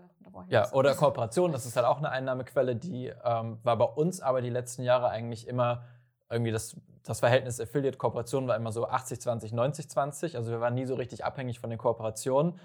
[0.49, 4.41] Ja, oder Kooperation, das ist halt auch eine Einnahmequelle, die ähm, war bei uns aber
[4.41, 5.85] die letzten Jahre eigentlich immer
[6.31, 10.37] irgendwie das, das Verhältnis Affiliate-Kooperation war immer so 80, 20, 90, 20.
[10.37, 12.59] Also wir waren nie so richtig abhängig von den Kooperationen.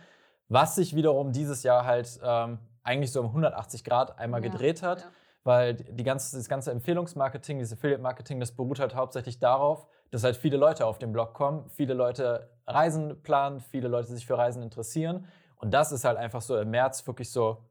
[0.50, 4.82] Was sich wiederum dieses Jahr halt ähm, eigentlich so um 180 Grad einmal Ja, gedreht
[4.84, 5.02] hat.
[5.02, 5.08] ja.
[5.44, 10.36] Weil die ganze, das ganze Empfehlungsmarketing, dieses Affiliate-Marketing, das beruht halt hauptsächlich darauf, dass halt
[10.36, 14.62] viele Leute auf den Blog kommen, viele Leute Reisen planen, viele Leute sich für Reisen
[14.62, 15.26] interessieren.
[15.56, 17.64] Und das ist halt einfach so im März wirklich so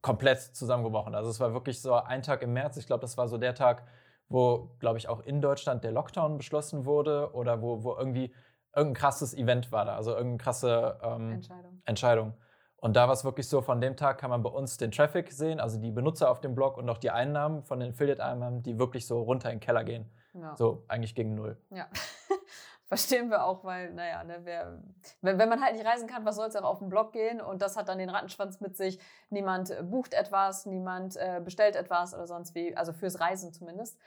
[0.00, 1.14] komplett zusammengebrochen.
[1.14, 3.54] Also es war wirklich so ein Tag im März, ich glaube, das war so der
[3.54, 3.84] Tag,
[4.32, 8.34] wo, glaube ich, auch in Deutschland der Lockdown beschlossen wurde oder wo, wo irgendwie
[8.74, 11.82] irgendein krasses Event war da, also irgendeine krasse ähm, Entscheidung.
[11.84, 12.34] Entscheidung.
[12.76, 15.30] Und da war es wirklich so, von dem Tag kann man bei uns den Traffic
[15.30, 18.76] sehen, also die Benutzer auf dem Blog und auch die Einnahmen von den Affiliate-Einnahmen, die
[18.76, 20.10] wirklich so runter in den Keller gehen.
[20.34, 20.56] Ja.
[20.56, 21.56] So eigentlich gegen null.
[21.70, 21.86] Ja.
[22.86, 24.78] Verstehen wir auch, weil, naja, ne, wer,
[25.22, 27.40] wenn, wenn man halt nicht reisen kann, was soll es auch auf den Blog gehen?
[27.40, 28.98] Und das hat dann den Rattenschwanz mit sich.
[29.30, 33.98] Niemand äh, bucht etwas, niemand äh, bestellt etwas oder sonst wie, also fürs Reisen zumindest.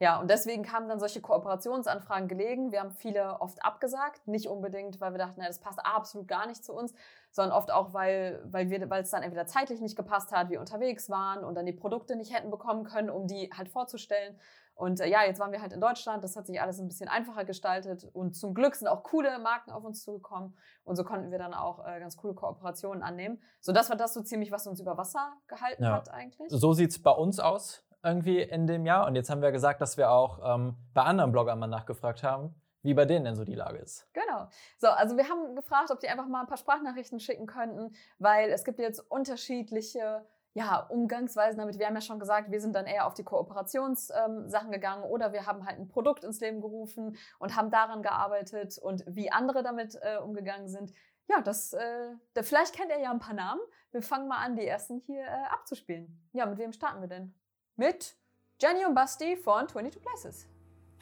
[0.00, 2.72] Ja, und deswegen kamen dann solche Kooperationsanfragen gelegen.
[2.72, 6.46] Wir haben viele oft abgesagt, nicht unbedingt, weil wir dachten, na, das passt absolut gar
[6.46, 6.92] nicht zu uns,
[7.30, 10.58] sondern oft auch, weil, weil wir, weil es dann entweder zeitlich nicht gepasst hat, wir
[10.58, 14.36] unterwegs waren und dann die Produkte nicht hätten bekommen können, um die halt vorzustellen.
[14.76, 17.08] Und äh, ja, jetzt waren wir halt in Deutschland, das hat sich alles ein bisschen
[17.08, 21.30] einfacher gestaltet und zum Glück sind auch coole Marken auf uns zugekommen und so konnten
[21.30, 23.40] wir dann auch äh, ganz coole Kooperationen annehmen.
[23.60, 25.92] So, das war das so ziemlich, was uns über Wasser gehalten Ja.
[25.92, 26.50] hat eigentlich.
[26.50, 29.06] So sieht es bei uns aus irgendwie in dem Jahr.
[29.06, 32.54] Und jetzt haben wir gesagt, dass wir auch ähm, bei anderen Bloggern mal nachgefragt haben,
[32.82, 34.06] wie bei denen denn so die Lage ist.
[34.12, 34.48] Genau.
[34.78, 38.50] So, also wir haben gefragt, ob die einfach mal ein paar Sprachnachrichten schicken könnten, weil
[38.50, 41.78] es gibt jetzt unterschiedliche ja, Umgangsweisen damit.
[41.78, 45.32] Wir haben ja schon gesagt, wir sind dann eher auf die Kooperationssachen ähm, gegangen oder
[45.32, 49.64] wir haben halt ein Produkt ins Leben gerufen und haben daran gearbeitet und wie andere
[49.64, 50.92] damit äh, umgegangen sind.
[51.28, 52.10] Ja, das, äh,
[52.42, 53.60] vielleicht kennt ihr ja ein paar Namen.
[53.90, 56.28] Wir fangen mal an, die ersten hier äh, abzuspielen.
[56.32, 57.34] Ja, mit wem starten wir denn?
[57.76, 58.14] Mit
[58.62, 60.46] Jenny und Basti von 22 Places.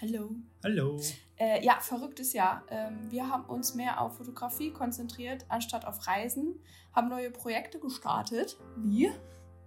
[0.00, 0.30] Hallo.
[0.64, 0.98] Hallo.
[1.36, 2.62] Äh, ja, verrücktes Jahr.
[2.70, 6.58] Ähm, wir haben uns mehr auf Fotografie konzentriert, anstatt auf Reisen,
[6.94, 8.56] haben neue Projekte gestartet.
[8.76, 9.10] Wie?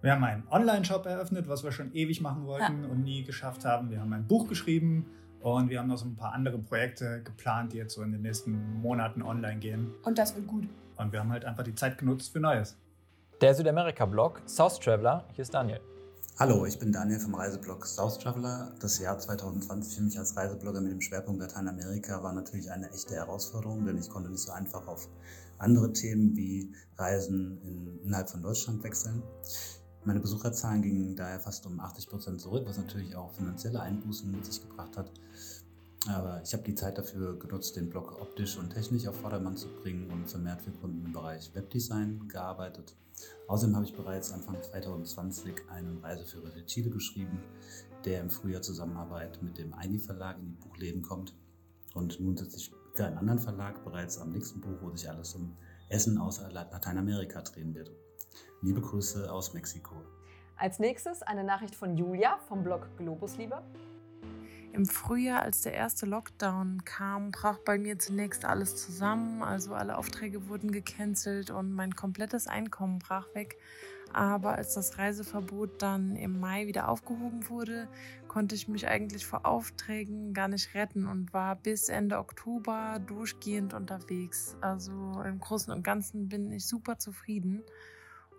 [0.02, 2.90] Wir haben einen Online-Shop eröffnet, was wir schon ewig machen wollten ja.
[2.90, 3.88] und nie geschafft haben.
[3.88, 5.06] Wir haben ein Buch geschrieben
[5.38, 8.22] und wir haben noch so ein paar andere Projekte geplant, die jetzt so in den
[8.22, 9.94] nächsten Monaten online gehen.
[10.02, 10.66] Und das wird gut.
[10.96, 12.76] Und wir haben halt einfach die Zeit genutzt für Neues.
[13.40, 15.80] Der Südamerika-Blog South Traveler, hier ist Daniel.
[16.38, 18.74] Hallo, ich bin Daniel vom Reiseblog South Traveler.
[18.78, 23.14] Das Jahr 2020 für mich als Reiseblogger mit dem Schwerpunkt Lateinamerika war natürlich eine echte
[23.14, 25.08] Herausforderung, denn ich konnte nicht so einfach auf
[25.56, 29.22] andere Themen wie Reisen in, innerhalb von Deutschland wechseln.
[30.04, 34.44] Meine Besucherzahlen gingen daher fast um 80 Prozent zurück, was natürlich auch finanzielle Einbußen mit
[34.44, 35.10] sich gebracht hat.
[36.08, 39.68] Aber ich habe die Zeit dafür genutzt, den Blog optisch und technisch auf Vordermann zu
[39.68, 42.94] bringen und vermehrt für Kunden im Bereich Webdesign gearbeitet.
[43.48, 47.40] Außerdem habe ich bereits Anfang 2020 einen Reiseführer für Chile geschrieben,
[48.04, 51.34] der im Frühjahr Zusammenarbeit mit dem Eini Verlag in die Buchläden kommt.
[51.94, 55.34] Und nun sitze ich für einen anderen Verlag bereits am nächsten Buch, wo sich alles
[55.34, 55.56] um
[55.88, 57.90] Essen aus Lateinamerika drehen wird.
[58.62, 59.94] Liebe Grüße aus Mexiko.
[60.56, 63.62] Als nächstes eine Nachricht von Julia vom Blog Globusliebe.
[64.76, 69.42] Im Frühjahr, als der erste Lockdown kam, brach bei mir zunächst alles zusammen.
[69.42, 73.56] Also alle Aufträge wurden gecancelt und mein komplettes Einkommen brach weg.
[74.12, 77.88] Aber als das Reiseverbot dann im Mai wieder aufgehoben wurde,
[78.28, 83.72] konnte ich mich eigentlich vor Aufträgen gar nicht retten und war bis Ende Oktober durchgehend
[83.72, 84.58] unterwegs.
[84.60, 87.62] Also im Großen und Ganzen bin ich super zufrieden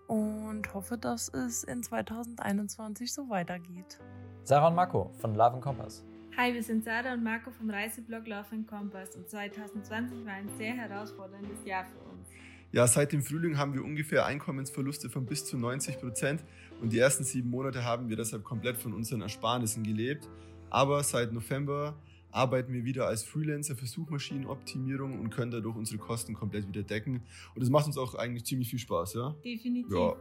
[0.05, 3.99] und hoffe, dass es in 2021 so weitergeht.
[4.43, 6.05] Sarah und Marco von Love Kompass.
[6.39, 10.75] Hi, wir sind Sarah und Marco vom Reiseblog Love Kompass und 2020 war ein sehr
[10.75, 12.27] herausforderndes Jahr für uns.
[12.71, 16.43] Ja, seit dem Frühling haben wir ungefähr Einkommensverluste von bis zu 90 Prozent
[16.79, 20.29] und die ersten sieben Monate haben wir deshalb komplett von unseren Ersparnissen gelebt.
[20.69, 26.35] Aber seit November arbeiten wir wieder als Freelancer für Suchmaschinenoptimierung und können dadurch unsere Kosten
[26.35, 27.23] komplett wieder decken.
[27.55, 29.35] Und das macht uns auch eigentlich ziemlich viel Spaß, ja?
[29.43, 29.91] Definitiv.
[29.91, 30.15] Ja.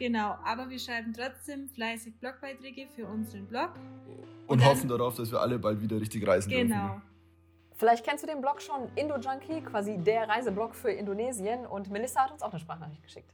[0.00, 3.68] Genau, aber wir schreiben trotzdem fleißig Blogbeiträge für unseren Blog.
[4.46, 6.62] Und, und hoffen darauf, dass wir alle bald wieder richtig reisen genau.
[6.62, 6.88] dürfen.
[6.88, 7.02] Genau.
[7.76, 11.66] Vielleicht kennst du den Blog schon, Indo-Junkie, quasi der Reiseblog für Indonesien.
[11.66, 13.30] Und Melissa hat uns auch eine Sprachnachricht geschickt.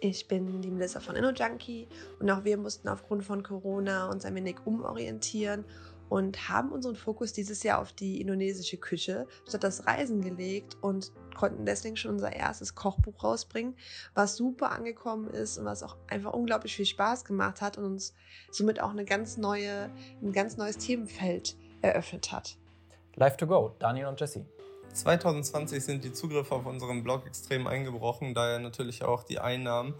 [0.00, 1.86] Ich bin die Melissa von InnoJunkie
[2.18, 5.64] und auch wir mussten aufgrund von Corona uns ein wenig umorientieren
[6.08, 11.12] und haben unseren Fokus dieses Jahr auf die indonesische Küche statt das Reisen gelegt und
[11.36, 13.76] konnten deswegen schon unser erstes Kochbuch rausbringen,
[14.14, 18.14] was super angekommen ist und was auch einfach unglaublich viel Spaß gemacht hat und uns
[18.50, 19.90] somit auch eine ganz neue,
[20.22, 22.56] ein ganz neues Themenfeld eröffnet hat.
[23.16, 24.46] Live to go, Daniel und Jesse.
[24.92, 29.94] 2020 sind die Zugriffe auf unseren Blog extrem eingebrochen, daher natürlich auch die Einnahmen.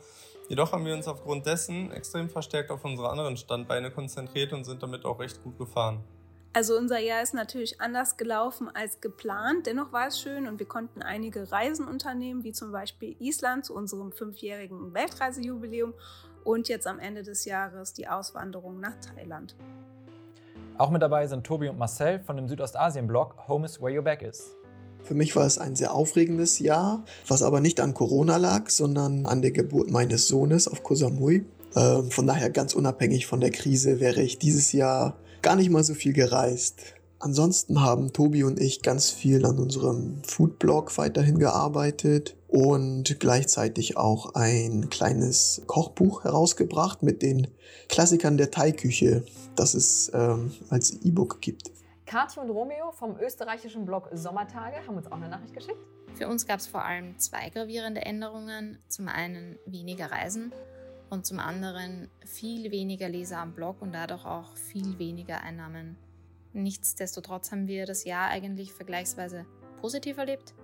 [0.48, 4.82] Jedoch haben wir uns aufgrund dessen extrem verstärkt auf unsere anderen Standbeine konzentriert und sind
[4.82, 6.04] damit auch recht gut gefahren.
[6.52, 9.66] Also unser Jahr ist natürlich anders gelaufen als geplant.
[9.66, 13.74] Dennoch war es schön und wir konnten einige Reisen unternehmen, wie zum Beispiel Island zu
[13.74, 15.92] unserem fünfjährigen Weltreisejubiläum
[16.44, 19.54] und jetzt am Ende des Jahres die Auswanderung nach Thailand.
[20.78, 24.22] Auch mit dabei sind Tobi und Marcel von dem Südostasien-Blog Home is Where Your Back
[24.22, 24.56] Is.
[25.07, 29.25] Für mich war es ein sehr aufregendes Jahr, was aber nicht an Corona lag, sondern
[29.27, 31.45] an der Geburt meines Sohnes auf Koh Samui.
[31.77, 35.85] Ähm, von daher ganz unabhängig von der Krise wäre ich dieses Jahr gar nicht mal
[35.85, 36.81] so viel gereist.
[37.21, 44.35] Ansonsten haben Tobi und ich ganz viel an unserem Foodblog weiterhin gearbeitet und gleichzeitig auch
[44.35, 47.47] ein kleines Kochbuch herausgebracht mit den
[47.88, 51.71] Klassikern der Thai-Küche, das es ähm, als E-Book gibt.
[52.07, 55.85] Kathi und Romeo vom österreichischen Blog Sommertage haben uns auch eine Nachricht geschickt.
[56.14, 58.79] Für uns gab es vor allem zwei gravierende Änderungen.
[58.87, 60.53] Zum einen weniger Reisen
[61.11, 65.99] und zum anderen viel weniger Leser am Blog und dadurch auch viel weniger Einnahmen.
[66.53, 69.45] Nichtsdestotrotz haben wir das Jahr eigentlich vergleichsweise
[69.81, 70.55] positiv erlebt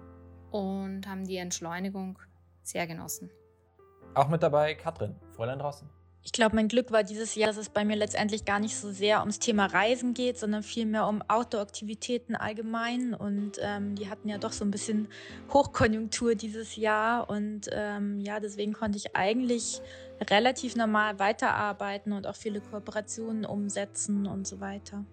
[0.52, 2.18] und haben die Entschleunigung
[2.62, 3.30] sehr genossen.
[4.14, 5.90] Auch mit dabei Katrin, Fräulein draußen.
[6.24, 8.92] Ich glaube, mein Glück war dieses Jahr, dass es bei mir letztendlich gar nicht so
[8.92, 13.12] sehr ums Thema Reisen geht, sondern vielmehr um Outdoor-Aktivitäten allgemein.
[13.12, 15.08] Und ähm, die hatten ja doch so ein bisschen
[15.52, 17.28] Hochkonjunktur dieses Jahr.
[17.28, 19.82] Und ähm, ja, deswegen konnte ich eigentlich
[20.30, 25.04] relativ normal weiterarbeiten und auch viele Kooperationen umsetzen und so weiter.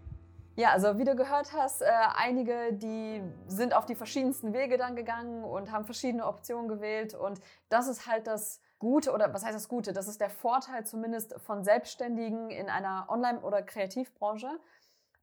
[0.55, 1.85] Ja, also wie du gehört hast, äh,
[2.17, 7.15] einige, die sind auf die verschiedensten Wege dann gegangen und haben verschiedene Optionen gewählt.
[7.15, 9.91] Und das ist halt das Gute, oder was heißt das Gute?
[9.93, 14.59] Das ist der Vorteil zumindest von Selbstständigen in einer Online- oder Kreativbranche,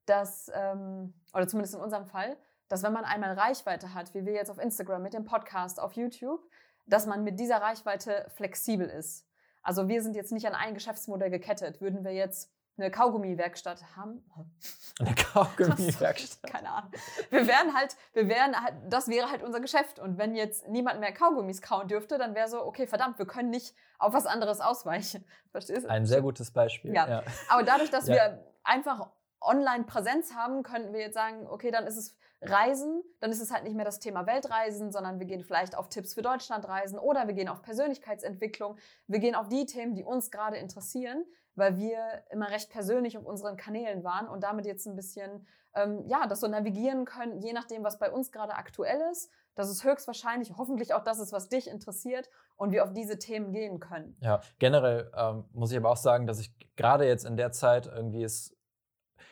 [0.05, 2.37] dass, ähm, oder zumindest in unserem Fall,
[2.69, 5.95] dass wenn man einmal Reichweite hat, wie wir jetzt auf Instagram mit dem Podcast, auf
[5.95, 6.41] YouTube,
[6.87, 9.27] dass man mit dieser Reichweite flexibel ist.
[9.63, 11.81] Also wir sind jetzt nicht an ein Geschäftsmodell gekettet.
[11.81, 14.23] Würden wir jetzt eine Kaugummi-Werkstatt haben.
[14.99, 16.51] Eine Kaugummi-Werkstatt.
[16.51, 16.91] Keine Ahnung.
[17.29, 19.99] Wir wären halt, wir wären halt, das wäre halt unser Geschäft.
[19.99, 23.51] Und wenn jetzt niemand mehr Kaugummis kauen dürfte, dann wäre so, okay, verdammt, wir können
[23.51, 25.25] nicht auf was anderes ausweichen.
[25.51, 25.91] Verstehst du?
[25.91, 26.95] Ein sehr gutes Beispiel.
[26.95, 27.07] Ja.
[27.09, 27.23] ja.
[27.51, 28.15] Aber dadurch, dass Ja.
[28.15, 29.11] wir einfach
[29.43, 33.65] Online-Präsenz haben, könnten wir jetzt sagen, okay, dann ist es Reisen, dann ist es halt
[33.65, 37.35] nicht mehr das Thema Weltreisen, sondern wir gehen vielleicht auf Tipps für Deutschlandreisen oder wir
[37.35, 38.77] gehen auf Persönlichkeitsentwicklung.
[39.07, 41.25] Wir gehen auf die Themen, die uns gerade interessieren,
[41.57, 41.99] weil wir
[42.31, 46.41] immer recht persönlich auf unseren Kanälen waren und damit jetzt ein bisschen, ähm, ja, das
[46.41, 49.31] so navigieren können, je nachdem, was bei uns gerade aktuell ist.
[49.55, 53.53] Das ist höchstwahrscheinlich, hoffentlich auch das ist, was dich interessiert und wir auf diese Themen
[53.53, 54.17] gehen können.
[54.21, 57.87] Ja, generell ähm, muss ich aber auch sagen, dass ich gerade jetzt in der Zeit
[57.87, 58.55] irgendwie es,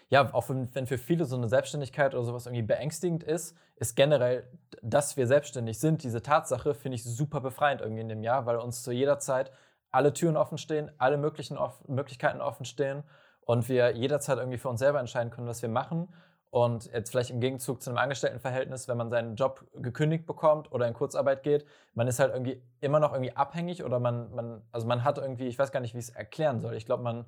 [0.08, 3.96] ja, auch wenn, wenn für viele so eine Selbstständigkeit oder sowas irgendwie beängstigend ist, ist
[3.96, 4.50] generell,
[4.82, 8.56] dass wir selbstständig sind, diese Tatsache finde ich super befreiend irgendwie in dem Jahr, weil
[8.56, 9.50] uns zu jeder Zeit
[9.94, 13.04] alle Türen offen stehen, alle möglichen off Möglichkeiten offen stehen
[13.42, 16.14] und wir jederzeit irgendwie für uns selber entscheiden können, was wir machen.
[16.50, 20.86] Und jetzt vielleicht im Gegenzug zu einem Angestelltenverhältnis, wenn man seinen Job gekündigt bekommt oder
[20.86, 24.86] in Kurzarbeit geht, man ist halt irgendwie immer noch irgendwie abhängig oder man, man also
[24.86, 26.74] man hat irgendwie, ich weiß gar nicht, wie ich es erklären soll.
[26.74, 27.24] Ich glaube, man,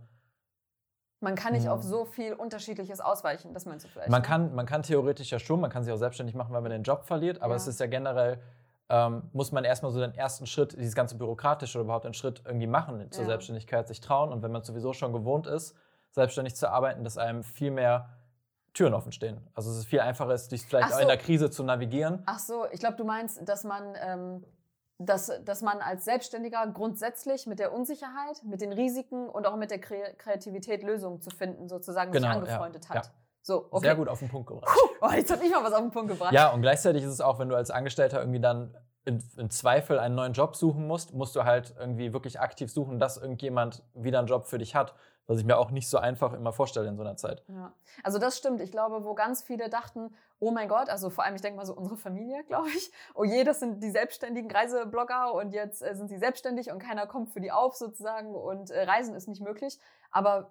[1.21, 1.73] Man kann nicht Hm.
[1.73, 4.11] auf so viel Unterschiedliches ausweichen, das meinst du vielleicht.
[4.11, 4.27] man, ne?
[4.29, 6.83] kann, man kann theoretisch ja schon, man kann sich auch selbstständig machen, weil man den
[6.83, 7.57] Job verliert, aber Ja.
[7.57, 8.39] es ist ja generell,
[8.89, 12.43] ähm, muss man erstmal so den ersten Schritt, dieses ganze Bürokratische oder überhaupt einen Schritt
[12.45, 13.31] irgendwie machen zur Ja.
[13.31, 14.33] Selbstständigkeit, sich trauen.
[14.33, 15.75] Und wenn man sowieso schon gewohnt ist,
[16.13, 18.11] selbstständig zu arbeiten, dass einem viel mehr
[18.75, 19.41] Türen offen stehen.
[19.55, 21.03] Also es ist viel einfacher, ist, dich vielleicht Ach auch so.
[21.03, 22.23] in der Krise zu navigieren.
[22.27, 24.45] Ach so, ich glaube, du meinst, dass man, ähm,
[24.99, 29.71] dass, dass man als Selbstständiger grundsätzlich mit der Unsicherheit, mit den Risiken und auch mit
[29.71, 32.95] der Kre Kreativität Lösungen zu finden, sozusagen Genau, sich ja, angefreundet ja.
[32.97, 33.11] hat.
[33.47, 33.87] So, okay.
[33.87, 34.77] Sehr gut auf den Punkt gebracht.
[35.01, 36.33] Oh, jetzt habe ich mal was auf den Punkt gebracht.
[36.33, 40.01] Ja, und gleichzeitig ist es auch, wenn du als Angestellter irgendwie dann in, in Zweifel
[40.01, 44.19] einen neuen Job suchen musst, musst du halt irgendwie wirklich aktiv suchen, dass irgendjemand wieder
[44.19, 44.95] einen Job für dich hat.
[45.29, 47.45] Was ich mir auch nicht so einfach immer vorstelle in so einer Zeit.
[47.49, 47.73] Ja.
[48.05, 48.61] Also das stimmt.
[48.61, 51.67] Ich glaube, wo ganz viele dachten, oh mein Gott, also vor allem, ich denke mal
[51.67, 55.95] so unsere Familie, glaube ich, oh je, das sind die selbstständigen Reiseblogger und jetzt äh,
[55.95, 59.41] sind sie selbstständig und keiner kommt für die auf sozusagen und äh, Reisen ist nicht
[59.41, 59.79] möglich.
[60.17, 60.49] Aber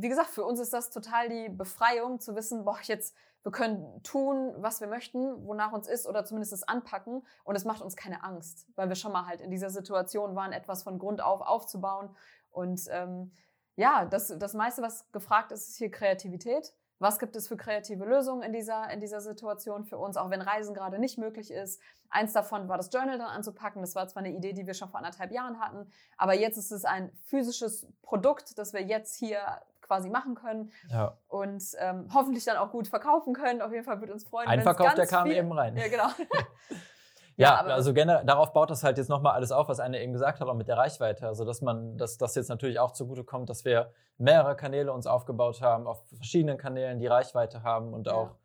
[0.00, 4.02] wie gesagt, für uns ist das total die Befreiung zu wissen, boah, jetzt, wir können
[4.02, 7.94] tun, was wir möchten, wonach uns ist oder zumindest es anpacken und es macht uns
[7.94, 11.42] keine Angst, weil wir schon mal halt in dieser Situation waren, etwas von Grund auf
[11.42, 12.10] aufzubauen
[12.50, 13.30] und ähm,
[13.76, 16.74] ja, das, das meiste, was gefragt ist, ist hier Kreativität.
[17.04, 20.40] Was gibt es für kreative Lösungen in dieser, in dieser Situation für uns, auch wenn
[20.40, 21.78] Reisen gerade nicht möglich ist?
[22.08, 23.82] Eins davon war das Journal dann anzupacken.
[23.82, 25.86] Das war zwar eine Idee, die wir schon vor anderthalb Jahren hatten,
[26.16, 29.38] aber jetzt ist es ein physisches Produkt, das wir jetzt hier
[29.82, 31.14] quasi machen können Ja.
[31.28, 33.60] und ähm, hoffentlich dann auch gut verkaufen können.
[33.60, 34.48] Auf jeden Fall würde uns freuen.
[34.48, 35.76] Ein Verkauf, der kam viel- eben rein.
[35.76, 36.08] Ja, genau.
[37.36, 40.12] Ja, aber- also generell, darauf baut das halt jetzt nochmal alles auf, was Anne eben
[40.12, 41.26] gesagt hat, auch mit der Reichweite.
[41.26, 45.06] Also, dass man, dass das jetzt natürlich auch zugute kommt, dass wir mehrere Kanäle uns
[45.06, 48.36] aufgebaut haben, auf verschiedenen Kanälen, die Reichweite haben und auch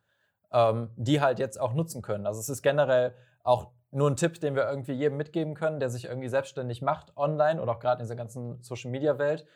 [0.52, 2.26] ähm, die halt jetzt auch nutzen können.
[2.26, 5.90] Also, es ist generell auch nur ein Tipp, den wir irgendwie jedem mitgeben können, der
[5.90, 9.46] sich irgendwie selbstständig macht, online oder auch gerade in dieser ganzen Social-Media-Welt.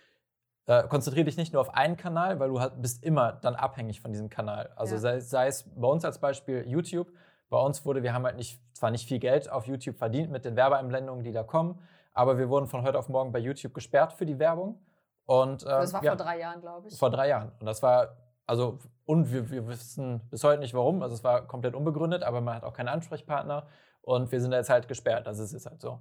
[0.67, 4.01] Äh, konzentriere dich nicht nur auf einen Kanal, weil du halt bist immer dann abhängig
[4.01, 4.73] von diesem Kanal.
[4.77, 5.01] Also Ja.
[5.01, 7.09] sei, sei es bei uns als Beispiel YouTube.
[7.55, 10.45] Bei uns wurde, wir haben halt nicht, zwar nicht viel Geld auf YouTube verdient mit
[10.45, 11.79] den Werbeeinblendungen, die da kommen,
[12.13, 14.85] aber wir wurden von heute auf morgen bei YouTube gesperrt für die Werbung.
[15.25, 16.99] Und, ähm, Das war ja, vor drei Jahren, glaube ich.
[16.99, 17.53] Vor drei Jahren.
[17.61, 21.01] Und das war, also, und wir, wir wissen bis heute nicht warum.
[21.01, 23.69] Also, es war komplett unbegründet, aber man hat auch keinen Ansprechpartner.
[24.03, 25.29] Und wir sind da jetzt halt gesperrt.
[25.29, 26.01] Das ist jetzt halt so.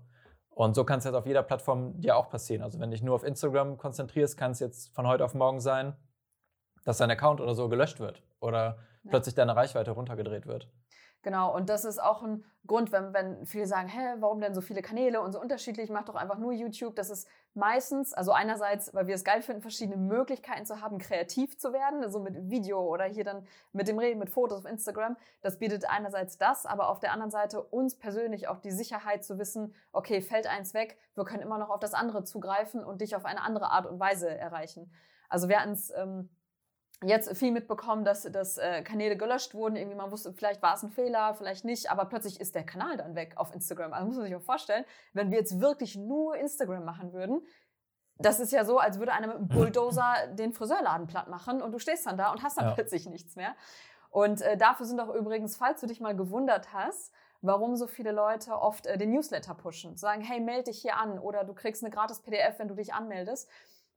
[0.49, 2.63] Und so kann es jetzt auf jeder Plattform dir auch passieren.
[2.63, 5.59] Also, wenn du dich nur auf Instagram konzentrierst, kann es jetzt von heute auf morgen
[5.59, 5.95] sein,
[6.83, 9.11] dass dein Account oder so gelöscht wird oder Ja.
[9.11, 10.67] plötzlich deine Reichweite runtergedreht wird.
[11.23, 14.59] Genau, und das ist auch ein Grund, wenn, wenn viele sagen, hä, warum denn so
[14.59, 16.95] viele Kanäle und so unterschiedlich, mach doch einfach nur YouTube.
[16.97, 21.57] Das ist meistens, also einerseits, weil wir es geil finden, verschiedene Möglichkeiten zu haben, kreativ
[21.57, 25.15] zu werden, so mit Video oder hier dann mit dem Reden, mit Fotos auf Instagram.
[25.41, 29.39] Das bietet einerseits das, aber auf der anderen Seite uns persönlich auch die Sicherheit zu
[29.39, 33.15] wissen, okay, fällt eins weg, wir können immer noch auf das andere zugreifen und dich
[33.15, 34.91] auf eine andere Art und Weise erreichen.
[35.29, 36.29] Also wir hatten es ähm,
[37.07, 39.75] jetzt viel mitbekommen, dass, dass äh, Kanäle gelöscht wurden.
[39.75, 42.97] Irgendwie man wusste, vielleicht war es ein Fehler, vielleicht nicht, aber plötzlich ist der Kanal
[42.97, 43.93] dann weg auf Instagram.
[43.93, 47.41] Also muss man sich auch vorstellen, wenn wir jetzt wirklich nur Instagram machen würden,
[48.19, 51.71] das ist ja so, als würde einer mit einem Bulldozer den Friseurladen platt machen und
[51.71, 52.73] du stehst dann da und hast dann Ja.
[52.73, 53.55] plötzlich nichts mehr.
[54.09, 57.11] Und äh, dafür sind auch übrigens, falls du dich mal gewundert hast,
[57.41, 59.97] warum so viele Leute oft äh, den Newsletter pushen.
[59.97, 62.93] Sagen, hey, melde dich hier an oder du kriegst eine gratis PDF, wenn du dich
[62.93, 63.49] anmeldest.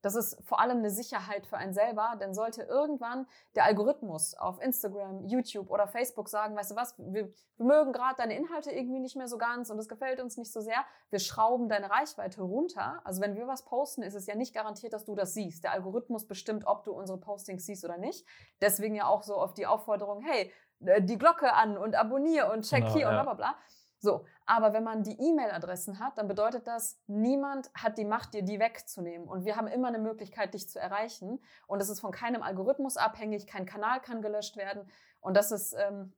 [0.07, 4.63] Das ist vor allem eine Sicherheit für einen selber, denn sollte irgendwann der Algorithmus auf
[4.63, 9.01] Instagram, YouTube oder Facebook sagen, weißt du was, wir, wir mögen gerade deine Inhalte irgendwie
[9.01, 12.41] nicht mehr so ganz und es gefällt uns nicht so sehr, wir schrauben deine Reichweite
[12.43, 13.01] runter.
[13.03, 15.65] Also wenn wir was posten, ist es ja nicht garantiert, dass du das siehst.
[15.65, 18.25] Der Algorithmus bestimmt, ob du unsere Postings siehst oder nicht.
[18.61, 20.53] Deswegen ja auch so auf die Aufforderung, hey,
[20.85, 23.23] äh, die Glocke an und abonniere und check Genau, hier und ja.
[23.25, 23.57] bla bla bla.
[23.99, 28.43] So, aber wenn man die E-Mail-Adressen hat, dann bedeutet das, niemand hat die Macht, dir
[28.43, 29.27] die wegzunehmen.
[29.27, 31.41] Und wir haben immer eine Möglichkeit, dich zu erreichen.
[31.67, 34.89] Und es ist von keinem Algorithmus abhängig, kein Kanal kann gelöscht werden.
[35.21, 36.13] Und das ist ähm,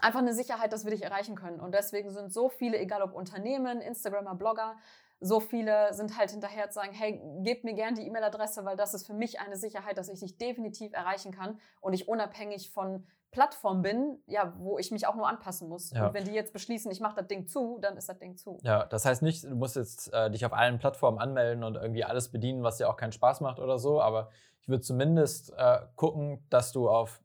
[0.00, 1.58] einfach eine Sicherheit, dass wir dich erreichen können.
[1.58, 4.76] Und deswegen sind so viele, egal ob Unternehmen, Instagrammer, Blogger,
[5.20, 8.94] so viele sind halt hinterher zu sagen, hey, gebt mir gerne die E-Mail-Adresse, weil das
[8.94, 13.06] ist für mich eine Sicherheit, dass ich dich definitiv erreichen kann und ich unabhängig von
[13.34, 15.90] Plattform bin, ja, wo ich mich auch nur anpassen muss.
[15.90, 16.06] Ja.
[16.06, 18.58] Und wenn die jetzt beschließen, ich mache das Ding zu, dann ist das Ding zu.
[18.62, 22.04] Ja, das heißt nicht, du musst jetzt äh, dich auf allen Plattformen anmelden und irgendwie
[22.04, 24.28] alles bedienen, was dir auch keinen Spaß macht oder so, aber
[24.60, 27.20] ich würde zumindest äh, gucken, dass du auf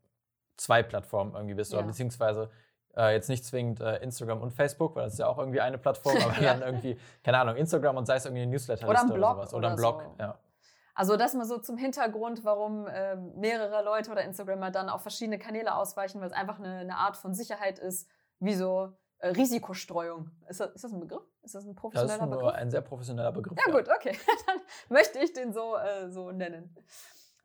[0.57, 1.87] zwei Plattformen irgendwie bist oder Ja.
[1.87, 2.49] beziehungsweise
[2.97, 5.77] äh, jetzt nicht zwingend äh, Instagram und Facebook, weil das ist ja auch irgendwie eine
[5.77, 6.53] Plattform, aber Ja.
[6.55, 9.53] dann irgendwie, keine Ahnung, Instagram und sei es irgendwie eine Newsletter Oder ein Blog sowas.
[9.53, 10.15] Oder ein oder Blog, so.
[10.23, 10.37] ja.
[10.99, 15.39] Also das mal so zum Hintergrund, warum ähm, mehrere Leute oder Instagrammer dann auf verschiedene
[15.39, 18.09] Kanäle ausweichen, weil es einfach eine, eine Art von Sicherheit ist,
[18.39, 20.29] wie so äh, Risikostreuung.
[20.49, 21.23] Ist das, ist das ein Begriff?
[21.41, 22.53] Ist das ein Das professioneller ist nur Begriff?
[22.53, 23.57] ein sehr professioneller Begriff.
[23.65, 24.11] Ja, gut, okay.
[24.45, 24.59] Dann
[24.89, 26.75] möchte ich den so, äh, so nennen.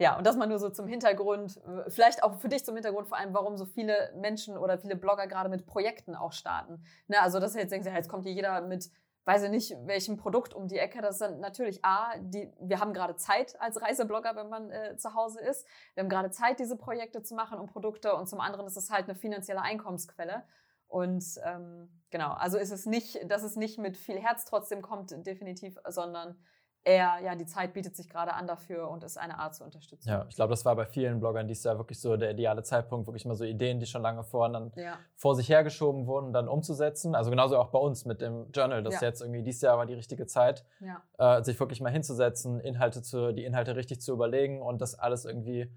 [0.01, 3.07] Ja, und das mal nur so zum Hintergrund, äh, vielleicht auch für dich zum Hintergrund,
[3.07, 6.85] vor allem, warum so viele Menschen oder viele Blogger gerade mit Projekten auch starten.
[7.07, 8.91] Ne, also, dass jetzt denken, ja, jetzt kommt hier jeder mit,
[9.25, 11.01] weiß ich nicht, welchem Produkt um die Ecke.
[11.01, 15.15] Das sind natürlich A, die, wir haben gerade Zeit als Reiseblogger, wenn man äh, zu
[15.15, 15.67] Hause ist.
[15.95, 18.15] Wir haben gerade Zeit, diese Projekte zu machen und Produkte.
[18.15, 20.45] Und zum anderen ist es halt eine finanzielle Einkommensquelle.
[20.89, 25.11] Und ähm, genau, also ist es nicht, dass es nicht mit viel Herz trotzdem kommt,
[25.27, 26.39] definitiv, sondern
[26.85, 30.09] eher, ja, die Zeit bietet sich gerade an dafür und ist eine Art zu unterstützen.
[30.09, 33.07] Ja, ich glaube, das war bei vielen Bloggern dies Jahr wirklich so der ideale Zeitpunkt,
[33.07, 34.99] wirklich mal so Ideen, die schon lange vor, dann Ja.
[35.17, 37.15] vor sich hergeschoben wurden, dann umzusetzen.
[37.15, 39.09] Also genauso auch bei uns mit dem Journal, das Ja.
[39.09, 41.03] jetzt irgendwie dieses Jahr war die richtige Zeit, Ja.
[41.39, 45.25] äh, sich wirklich mal hinzusetzen, Inhalte zu, die Inhalte richtig zu überlegen und das alles
[45.25, 45.71] irgendwie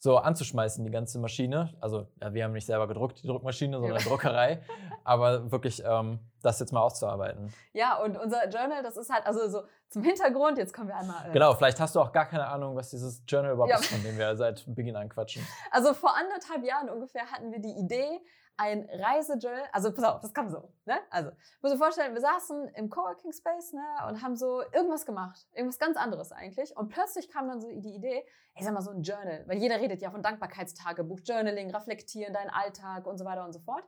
[0.00, 1.74] so anzuschmeißen, die ganze Maschine.
[1.80, 4.04] Also ja, wir haben nicht selber gedruckt, die Druckmaschine, sondern Ja.
[4.08, 4.62] Druckerei.
[5.04, 7.52] Aber wirklich ähm, das jetzt mal auszuarbeiten.
[7.72, 11.28] Ja, und unser Journal, das ist halt, also so zum Hintergrund, jetzt kommen wir einmal.
[11.28, 13.78] äh, Genau, vielleicht hast du auch gar keine Ahnung, was dieses Journal überhaupt Ja.
[13.78, 15.44] ist, von dem wir seit Beginn an quatschen.
[15.72, 18.20] Also vor anderthalb Jahren ungefähr hatten wir die Idee,
[18.58, 20.98] ein Reisejournal, also pass auf, das kam so, ne?
[21.10, 21.30] Also,
[21.62, 25.78] muss dir vorstellen, wir saßen im Coworking Space, ne, und haben so irgendwas gemacht, irgendwas
[25.78, 26.76] ganz anderes eigentlich.
[26.76, 29.80] Und plötzlich kam dann so die Idee, ich sag mal so ein Journal, weil jeder
[29.80, 33.84] redet ja von Dankbarkeitstagebuch, Journaling, reflektieren, deinen Alltag und so weiter und so fort.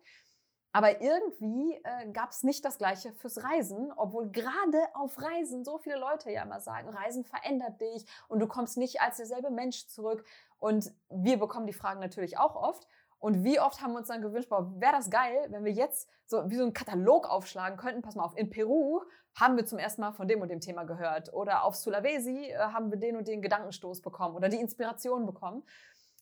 [0.72, 5.78] Aber irgendwie äh, gab es nicht das Gleiche fürs Reisen, obwohl gerade auf Reisen so
[5.78, 9.88] viele Leute ja immer sagen, Reisen verändert dich und du kommst nicht als derselbe Mensch
[9.88, 10.24] zurück.
[10.60, 12.86] Und wir bekommen die Fragen natürlich auch oft.
[13.20, 16.48] Und wie oft haben wir uns dann gewünscht, wäre das geil, wenn wir jetzt so
[16.50, 18.02] wie so einen Katalog aufschlagen könnten.
[18.02, 19.02] Pass mal auf, in Peru
[19.38, 21.32] haben wir zum ersten Mal von dem und dem Thema gehört.
[21.34, 25.62] Oder auf Sulawesi äh, haben wir den und den Gedankenstoß bekommen oder die Inspiration bekommen.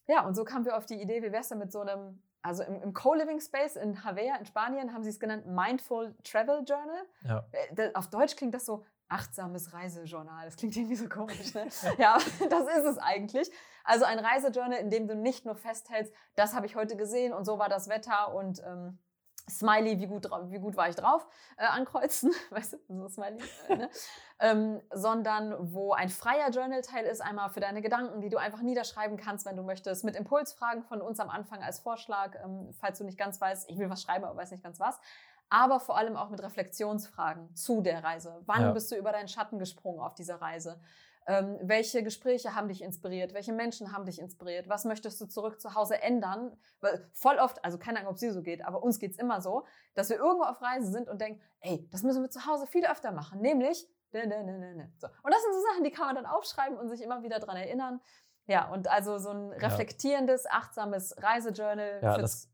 [0.07, 2.21] Ja, und so kamen wir auf die Idee, wie wäre es denn mit so einem,
[2.41, 6.63] also im, im Co-Living Space in Havea in Spanien haben sie es genannt Mindful Travel
[6.67, 7.05] Journal.
[7.21, 7.45] Ja.
[7.77, 10.45] Äh, Auf Deutsch klingt das so achtsames Reisejournal.
[10.45, 11.67] Das klingt irgendwie so komisch, ne?
[11.97, 12.17] ja,
[12.49, 13.51] das ist es eigentlich.
[13.83, 17.45] Also ein Reisejournal, in dem du nicht nur festhältst, das habe ich heute gesehen und
[17.45, 18.99] so war das Wetter und ähm,
[19.49, 23.75] Smiley, wie gut, wie gut war ich drauf, äh, ankreuzen, weißt du, so Smiley, äh,
[23.75, 23.89] ne?
[24.39, 29.17] ähm, sondern wo ein freier Journal-Teil ist, einmal für deine Gedanken, die du einfach niederschreiben
[29.17, 33.03] kannst, wenn du möchtest, mit Impulsfragen von uns am Anfang als Vorschlag, ähm, falls du
[33.03, 34.99] nicht ganz weißt, ich will was schreiben, aber weiß nicht ganz was,
[35.49, 38.41] aber vor allem auch mit Reflexionsfragen zu der Reise.
[38.45, 38.71] Wann Ja.
[38.71, 40.79] bist du über deinen Schatten gesprungen auf dieser Reise?
[41.27, 43.33] Ähm, welche Gespräche haben dich inspiriert?
[43.33, 44.67] Welche Menschen haben dich inspiriert?
[44.67, 46.57] Was möchtest du zurück zu Hause ändern?
[46.81, 49.39] Weil voll oft, also keine Ahnung, ob dir so geht, aber uns geht es immer
[49.41, 52.65] so, dass wir irgendwo auf Reise sind und denken, ey, das müssen wir zu Hause
[52.65, 54.91] viel öfter machen, nämlich ne, ne, ne, ne, ne.
[54.97, 55.07] So.
[55.07, 57.57] Und das sind so Sachen, die kann man dann aufschreiben und sich immer wieder dran
[57.57, 58.01] erinnern.
[58.47, 61.99] Ja, und also so ein reflektierendes, achtsames Reisejournal.
[62.01, 62.49] Ja, fürs- das-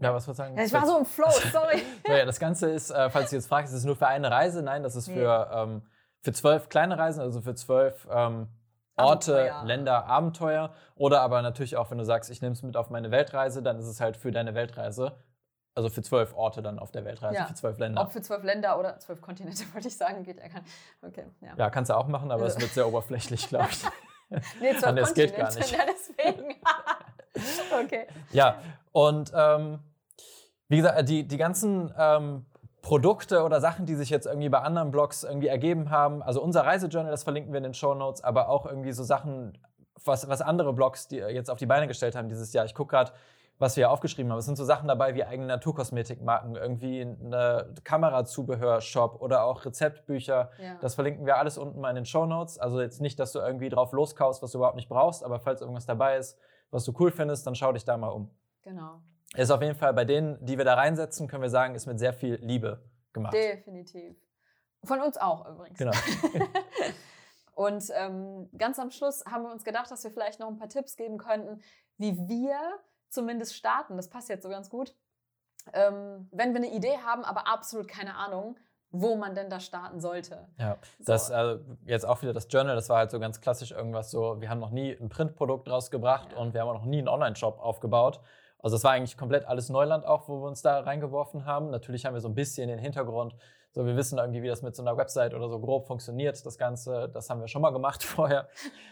[0.00, 0.08] ja?
[0.08, 0.56] Ja, was würdest du sagen?
[0.58, 1.82] Ja, ich war so im Flow, sorry.
[2.08, 4.62] naja, das Ganze ist, äh, falls du jetzt fragst, ist es nur für eine Reise?
[4.62, 5.14] Nein, das ist Nee.
[5.14, 5.82] für, ähm,
[6.22, 8.48] für zwölf kleine Reisen, also für zwölf ähm,
[8.96, 9.64] Orte, Abenteuer.
[9.64, 10.74] Länder, Abenteuer.
[10.96, 13.78] Oder aber natürlich auch, wenn du sagst, ich nehme es mit auf meine Weltreise, dann
[13.78, 15.16] ist es halt für deine Weltreise.
[15.74, 17.46] Also für zwölf Orte dann auf der Weltreise, Ja.
[17.46, 18.02] für zwölf Länder.
[18.02, 20.74] Ob für zwölf Länder oder zwölf Kontinente, wollte ich sagen, geht ja gar nicht.
[21.00, 21.52] Okay, ja.
[21.56, 23.82] Ja, kannst du auch machen, aber Also- es wird sehr oberflächlich, glaube ich.
[24.60, 25.72] Nee, zwölf das geht gar Kontinente, nicht.
[25.72, 25.84] Ja,
[26.24, 26.54] deswegen.
[27.84, 28.06] okay.
[28.30, 28.58] Ja,
[28.92, 29.80] und ähm,
[30.70, 32.46] wie gesagt, die, die ganzen ähm,
[32.80, 36.22] Produkte oder Sachen, die sich jetzt irgendwie bei anderen Blogs irgendwie ergeben haben.
[36.22, 39.58] Also unser Reisejournal, das verlinken wir in den Show Notes, aber auch irgendwie so Sachen,
[40.04, 42.64] was, was andere Blogs die jetzt auf die Beine gestellt haben dieses Jahr.
[42.64, 43.12] Ich gucke gerade,
[43.58, 44.38] was wir aufgeschrieben haben.
[44.38, 50.50] Es sind so Sachen dabei wie eigene Naturkosmetikmarken, irgendwie eine Kamerazubehör-Shop oder auch Rezeptbücher.
[50.62, 50.76] Ja.
[50.80, 52.58] Das verlinken wir alles unten mal in den Show Notes.
[52.58, 55.60] Also jetzt nicht, dass du irgendwie drauf loskaust, was du überhaupt nicht brauchst, aber falls
[55.60, 56.38] irgendwas dabei ist,
[56.70, 58.30] was du cool findest, dann schau dich da mal um.
[58.62, 59.00] Genau.
[59.34, 61.98] Ist auf jeden Fall bei denen, die wir da reinsetzen, können wir sagen, ist mit
[61.98, 63.32] sehr viel Liebe gemacht.
[63.32, 64.16] Definitiv.
[64.84, 65.78] Von uns auch übrigens.
[65.78, 65.92] Genau.
[67.54, 70.68] Und ähm, ganz am Schluss haben wir uns gedacht, dass wir vielleicht noch ein paar
[70.68, 71.60] Tipps geben könnten,
[71.98, 72.56] wie wir
[73.10, 73.96] zumindest starten.
[73.96, 74.94] Das passt jetzt so ganz gut.
[75.74, 78.56] Ähm, wenn wir eine Idee haben, aber absolut keine Ahnung,
[78.90, 80.48] wo man denn da starten sollte.
[80.58, 84.10] Ja, das äh, jetzt auch wieder das Journal, das war halt so ganz klassisch irgendwas
[84.10, 87.08] so, wir haben noch nie ein Printprodukt rausgebracht und wir haben auch noch nie einen
[87.08, 88.20] Online-Shop aufgebaut.
[88.62, 91.70] Also es war eigentlich komplett alles Neuland auch, wo wir uns da reingeworfen haben.
[91.70, 93.34] Natürlich haben wir so ein bisschen den Hintergrund,
[93.72, 96.58] so wir wissen irgendwie, wie das mit so einer Website oder so grob funktioniert, das
[96.58, 98.48] Ganze, das haben wir schon mal gemacht vorher.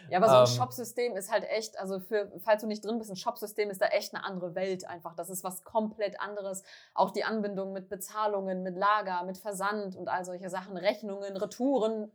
[0.09, 2.97] Ja, aber so ein Ähm, Shopsystem ist halt echt, also für, falls du nicht drin
[2.97, 5.15] bist, ein Shopsystem ist da echt eine andere Welt einfach.
[5.15, 6.63] Das ist was komplett anderes.
[6.93, 12.11] Auch die Anbindung mit Bezahlungen, mit Lager, mit Versand und all solche Sachen, Rechnungen, Retouren.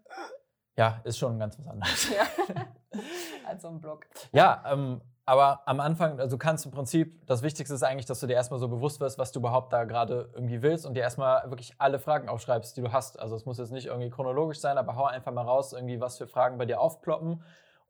[0.77, 2.09] Ja, ist schon ganz was anderes.
[2.15, 2.25] Ja.
[3.47, 4.07] Als so ein Blog.
[4.33, 8.21] Ja, ähm, aber am Anfang, also du kannst im Prinzip, das Wichtigste ist eigentlich, dass
[8.21, 11.01] du dir erstmal so bewusst wirst, was du überhaupt da gerade irgendwie willst und dir
[11.01, 13.19] erstmal wirklich alle Fragen aufschreibst, die du hast.
[13.19, 16.19] Also es muss jetzt nicht irgendwie chronologisch sein, aber hau einfach mal raus, irgendwie was
[16.19, 17.43] für Fragen bei dir aufploppen.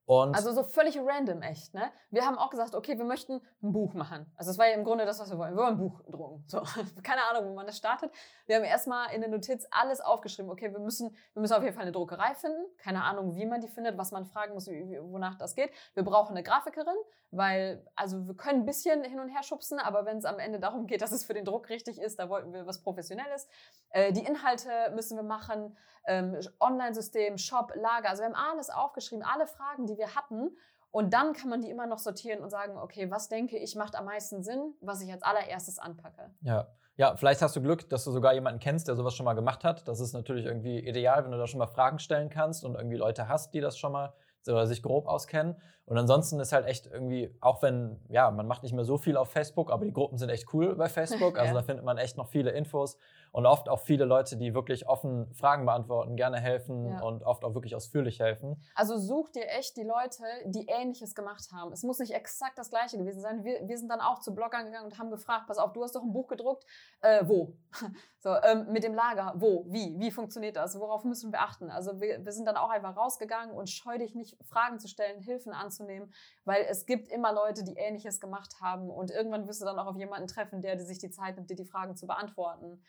[0.06, 1.90] Und Also so völlig random echt, ne?
[2.10, 4.30] Wir haben auch gesagt, okay, wir möchten ein Buch machen.
[4.36, 5.54] Also das war ja im Grunde das, was wir wollen.
[5.54, 6.44] Wir wollen ein Buch drucken.
[6.46, 6.62] So,
[7.02, 8.10] keine Ahnung, wo man das startet.
[8.46, 10.50] Wir haben erstmal in der Notiz alles aufgeschrieben.
[10.50, 12.66] Okay, wir müssen, wir müssen auf jeden Fall eine Druckerei finden.
[12.76, 15.70] Keine Ahnung, wie man die findet, was man fragen muss, wonach das geht.
[15.94, 16.96] Wir brauchen eine Grafikerin,
[17.30, 20.60] weil, also wir können ein bisschen hin und her schubsen, aber wenn es am Ende
[20.60, 23.48] darum geht, dass es für den Druck richtig ist, da wollten wir was Professionelles.
[23.88, 25.76] Äh, die Inhalte müssen wir machen.
[26.06, 28.10] Ähm, Online-System, Shop, Lager.
[28.10, 30.56] Also wir haben alles aufgeschrieben, alle Fragen, die wir hatten.
[30.90, 33.96] Und dann kann man die immer noch sortieren und sagen, okay, was denke ich macht
[33.96, 36.30] am meisten Sinn, was ich als allererstes anpacke.
[36.42, 36.68] Ja.
[36.96, 39.64] Ja, vielleicht hast du Glück, dass du sogar jemanden kennst, der sowas schon mal gemacht
[39.64, 39.88] hat.
[39.88, 42.96] Das ist natürlich irgendwie ideal, wenn du da schon mal Fragen stellen kannst und irgendwie
[42.96, 44.14] Leute hast, die das schon mal
[44.46, 45.56] oder sich grob auskennen.
[45.86, 49.16] Und ansonsten ist halt echt irgendwie, auch wenn, ja, man macht nicht mehr so viel
[49.16, 51.36] auf Facebook, aber die Gruppen sind echt cool bei Facebook.
[51.38, 51.60] Also Ja.
[51.60, 52.96] da findet man echt noch viele Infos
[53.34, 57.00] und oft auch viele Leute, die wirklich offen Fragen beantworten, gerne helfen Ja.
[57.02, 58.62] und oft auch wirklich ausführlich helfen.
[58.76, 61.72] Also such dir echt die Leute, die Ähnliches gemacht haben.
[61.72, 63.42] Es muss nicht exakt das Gleiche gewesen sein.
[63.42, 65.96] Wir, wir sind dann auch zu Bloggern gegangen und haben gefragt, pass auf, du hast
[65.96, 66.64] doch ein Buch gedruckt.
[67.00, 67.56] Äh, wo?
[68.24, 69.34] So, ähm, mit dem Lager.
[69.36, 69.66] Wo?
[69.68, 69.98] Wie?
[69.98, 70.80] Wie funktioniert das?
[70.80, 71.70] Worauf müssen wir achten?
[71.70, 75.20] Also wir, wir sind dann auch einfach rausgegangen und scheu dich nicht, Fragen zu stellen,
[75.20, 76.10] Hilfen anzunehmen,
[76.46, 79.88] weil es gibt immer Leute, die Ähnliches gemacht haben und irgendwann wirst du dann auch
[79.88, 82.82] auf jemanden treffen, der sich die Zeit nimmt, dir die Fragen zu beantworten.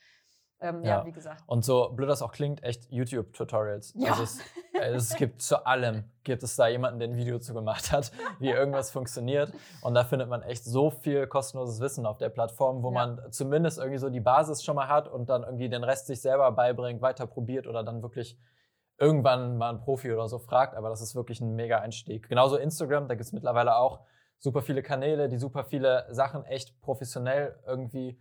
[0.61, 1.05] Ähm, ja.
[1.05, 1.43] wie gesagt.
[1.47, 3.93] Und so blöd das auch klingt, echt YouTube-Tutorials.
[3.97, 4.11] Ja.
[4.11, 4.39] Also es,
[4.73, 8.11] äh, es gibt zu allem, gibt es da jemanden, der ein Video zu gemacht hat,
[8.39, 9.51] wie irgendwas funktioniert.
[9.81, 12.93] Und da findet man echt so viel kostenloses Wissen auf der Plattform, wo Ja.
[13.07, 16.21] man zumindest irgendwie so die Basis schon mal hat und dann irgendwie den Rest sich
[16.21, 18.39] selber beibringt, weiter probiert oder dann wirklich
[18.97, 20.75] irgendwann mal einen Profi oder so fragt.
[20.75, 22.29] Aber das ist wirklich ein mega Einstieg.
[22.29, 23.99] Genauso Instagram, da gibt es mittlerweile auch
[24.39, 28.17] super viele Kanäle, die super viele Sachen echt professionell irgendwie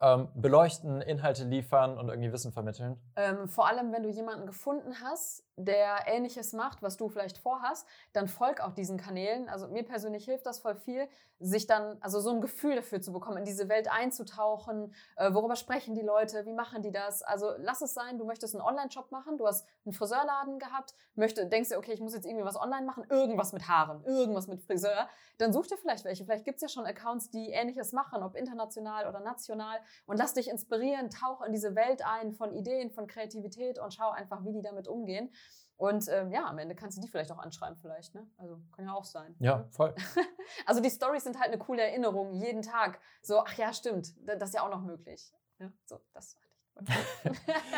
[0.00, 2.96] ähm, beleuchten, Inhalte liefern und irgendwie Wissen vermitteln.
[3.16, 7.86] Ähm, vor allem, wenn du jemanden gefunden hast, der Ähnliches macht, was du vielleicht vorhast,
[8.12, 9.48] dann folg auch diesen Kanälen.
[9.48, 11.08] Also mir persönlich hilft das voll viel,
[11.40, 14.94] sich dann, also so ein Gefühl dafür zu bekommen, in diese Welt einzutauchen.
[15.16, 16.44] Äh, worüber sprechen die Leute?
[16.44, 17.22] Wie machen die das?
[17.22, 21.46] Also lass es sein, du möchtest einen Online-Shop machen, du hast einen Friseurladen gehabt, möchte,
[21.46, 24.60] denkst dir, okay, ich muss jetzt irgendwie was online machen, irgendwas mit Haaren, irgendwas mit
[24.60, 25.08] Friseur.
[25.38, 26.24] Dann such dir vielleicht welche.
[26.24, 29.78] Vielleicht gibt es ja schon Accounts, die Ähnliches machen, ob international oder national.
[30.04, 34.10] Und lass dich inspirieren, tauch in diese Welt ein von Ideen, von Kreativität und schau
[34.10, 35.32] einfach, wie die damit umgehen.
[35.80, 38.14] Und ähm, ja, am Ende kannst du die vielleicht auch anschreiben, vielleicht.
[38.14, 38.26] Ne?
[38.36, 39.34] Also kann ja auch sein.
[39.38, 39.94] Ja, voll.
[40.66, 42.98] Also die Stories sind halt eine coole Erinnerung, jeden Tag.
[43.22, 45.32] So, ach ja, stimmt, da- das ist ja auch noch möglich.
[45.58, 46.36] Ja, so, das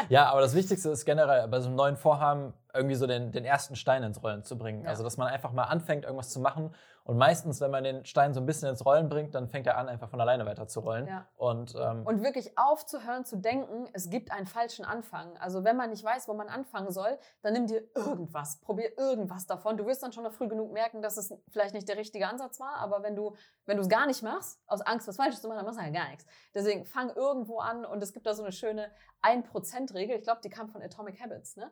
[0.08, 3.44] Ja, aber das Wichtigste ist generell bei so einem neuen Vorhaben irgendwie so den, den
[3.44, 4.82] ersten Stein ins Rollen zu bringen.
[4.82, 4.90] Ja.
[4.90, 6.74] Also, dass man einfach mal anfängt, irgendwas zu machen.
[7.04, 9.76] Und meistens, wenn man den Stein so ein bisschen ins Rollen bringt, dann fängt er
[9.76, 11.08] an, einfach von alleine weiter zu rollen.
[11.08, 11.26] Ja.
[11.36, 15.36] Und, ähm, Und wirklich aufzuhören zu denken, es gibt einen falschen Anfang.
[15.38, 19.46] Also wenn man nicht weiß, wo man anfangen soll, dann nimm dir irgendwas, probier irgendwas
[19.46, 19.76] davon.
[19.76, 22.60] Du wirst dann schon noch früh genug merken, dass es vielleicht nicht der richtige Ansatz
[22.60, 23.34] war, aber wenn du
[23.66, 25.84] wenn du es gar nicht machst, aus Angst, was Falsches zu machen, dann machst du
[25.84, 26.26] ja gar nichts.
[26.54, 28.90] Deswegen fang irgendwo an und es gibt da so eine schöne
[29.22, 31.70] 1%-Regel, ich glaube, die kam von Atomic Habits, ne?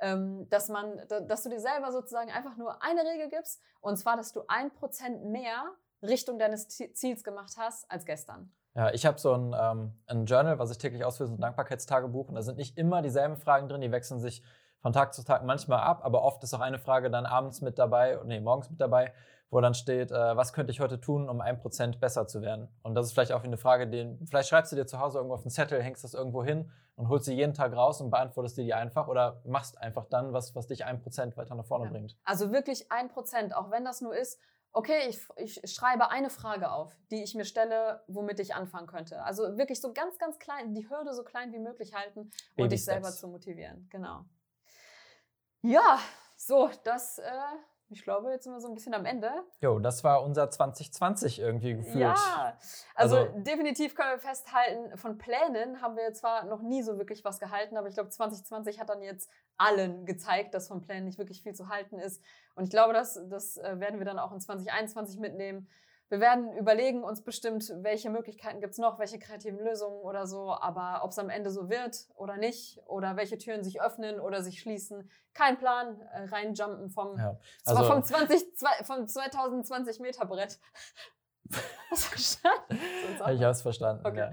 [0.00, 3.96] Ähm, dass man, da- dass du dir selber sozusagen einfach nur eine Regel gibst und
[3.96, 5.64] zwar, dass du 1% mehr
[6.02, 8.52] Richtung deines Zi- Ziels gemacht hast als gestern.
[8.74, 12.28] Ja, ich habe so ein, ähm, ein Journal, was ich täglich ausführe, so ein Dankbarkeitstagebuch.
[12.28, 14.42] Und da sind nicht immer dieselben Fragen drin, die wechseln sich
[14.80, 17.78] von Tag zu Tag manchmal ab, aber oft ist auch eine Frage dann abends mit
[17.78, 19.12] dabei, nee, morgens mit dabei,
[19.50, 22.68] wo dann steht, äh, was könnte ich heute tun, um ein Prozent besser zu werden?
[22.82, 25.34] Und das ist vielleicht auch eine Frage, den, vielleicht schreibst du dir zu Hause irgendwo
[25.34, 28.58] auf einen Zettel, hängst das irgendwo hin und holst sie jeden Tag raus und beantwortest
[28.58, 31.86] dir die einfach oder machst einfach dann was, was dich ein Prozent weiter nach vorne
[31.86, 31.90] Ja.
[31.90, 32.16] bringt.
[32.24, 34.38] Also wirklich ein Prozent, auch wenn das nur ist,
[34.72, 39.22] okay, ich, ich schreibe eine Frage auf, die ich mir stelle, womit ich anfangen könnte.
[39.22, 42.68] Also wirklich so ganz, ganz klein, die Hürde so klein wie möglich halten und Baby
[42.70, 43.88] dich selber zu motivieren.
[43.90, 44.24] Genau.
[45.62, 45.98] Ja,
[46.36, 47.30] so, das, äh,
[47.90, 49.30] ich glaube, jetzt sind wir so ein bisschen am Ende.
[49.60, 51.96] Jo, das war unser 2020 irgendwie gefühlt.
[51.96, 52.58] Ja,
[52.94, 57.24] also, Also- definitiv können wir festhalten, von Plänen haben wir zwar noch nie so wirklich
[57.24, 61.18] was gehalten, aber ich glaube, 2020 hat dann jetzt allen gezeigt, dass von Plänen nicht
[61.18, 62.22] wirklich viel zu halten ist.
[62.54, 65.68] Und ich glaube, das, das äh, werden wir dann auch in 2021 mitnehmen.
[66.10, 70.52] Wir werden überlegen uns bestimmt, welche Möglichkeiten gibt es noch, welche kreativen Lösungen oder so,
[70.52, 74.42] aber ob es am Ende so wird oder nicht oder welche Türen sich öffnen oder
[74.42, 80.24] sich schließen, kein Plan, äh, reinjumpen vom, Ja, also- vom, 20, zwei- vom 2020 Meter
[80.24, 80.58] Brett.
[81.90, 82.58] Hast du verstanden?
[83.34, 84.06] Ich habe es verstanden.
[84.06, 84.30] Okay.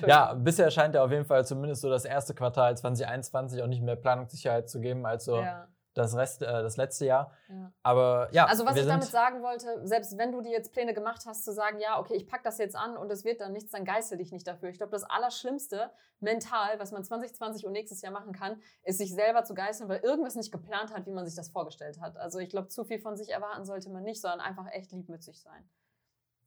[0.00, 0.06] Ja.
[0.08, 3.82] Ja, bisher scheint ja auf jeden Fall zumindest so das erste Quartal 2021 auch nicht
[3.82, 5.68] mehr Planungssicherheit zu geben als so Ja.
[5.94, 7.32] Das, Rest, äh, das letzte Jahr.
[7.48, 7.72] Ja.
[7.82, 11.24] Aber ja, also was ich damit sagen wollte, selbst wenn du dir jetzt Pläne gemacht
[11.26, 13.70] hast, zu sagen, ja, okay, ich packe das jetzt an und es wird dann nichts,
[13.70, 14.68] dann geißel dich nicht dafür.
[14.68, 15.90] Ich glaube, das Allerschlimmste
[16.20, 20.00] mental, was man 2020 und nächstes Jahr machen kann, ist sich selber zu geißeln, weil
[20.00, 22.16] irgendwas nicht geplant hat, wie man sich das vorgestellt hat.
[22.16, 25.08] Also ich glaube, zu viel von sich erwarten sollte man nicht, sondern einfach echt lieb
[25.08, 25.68] mit sich sein.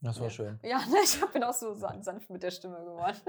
[0.02, 0.60] das war schön.
[0.64, 3.18] Ja, ne, ich bin auch so san- sanft mit der Stimme geworden.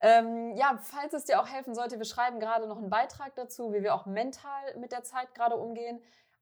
[0.00, 3.72] ähm, ja, falls es dir auch helfen sollte, wir schreiben gerade noch einen Beitrag dazu,
[3.72, 6.00] wie wir auch mental mit der Zeit gerade umgehen.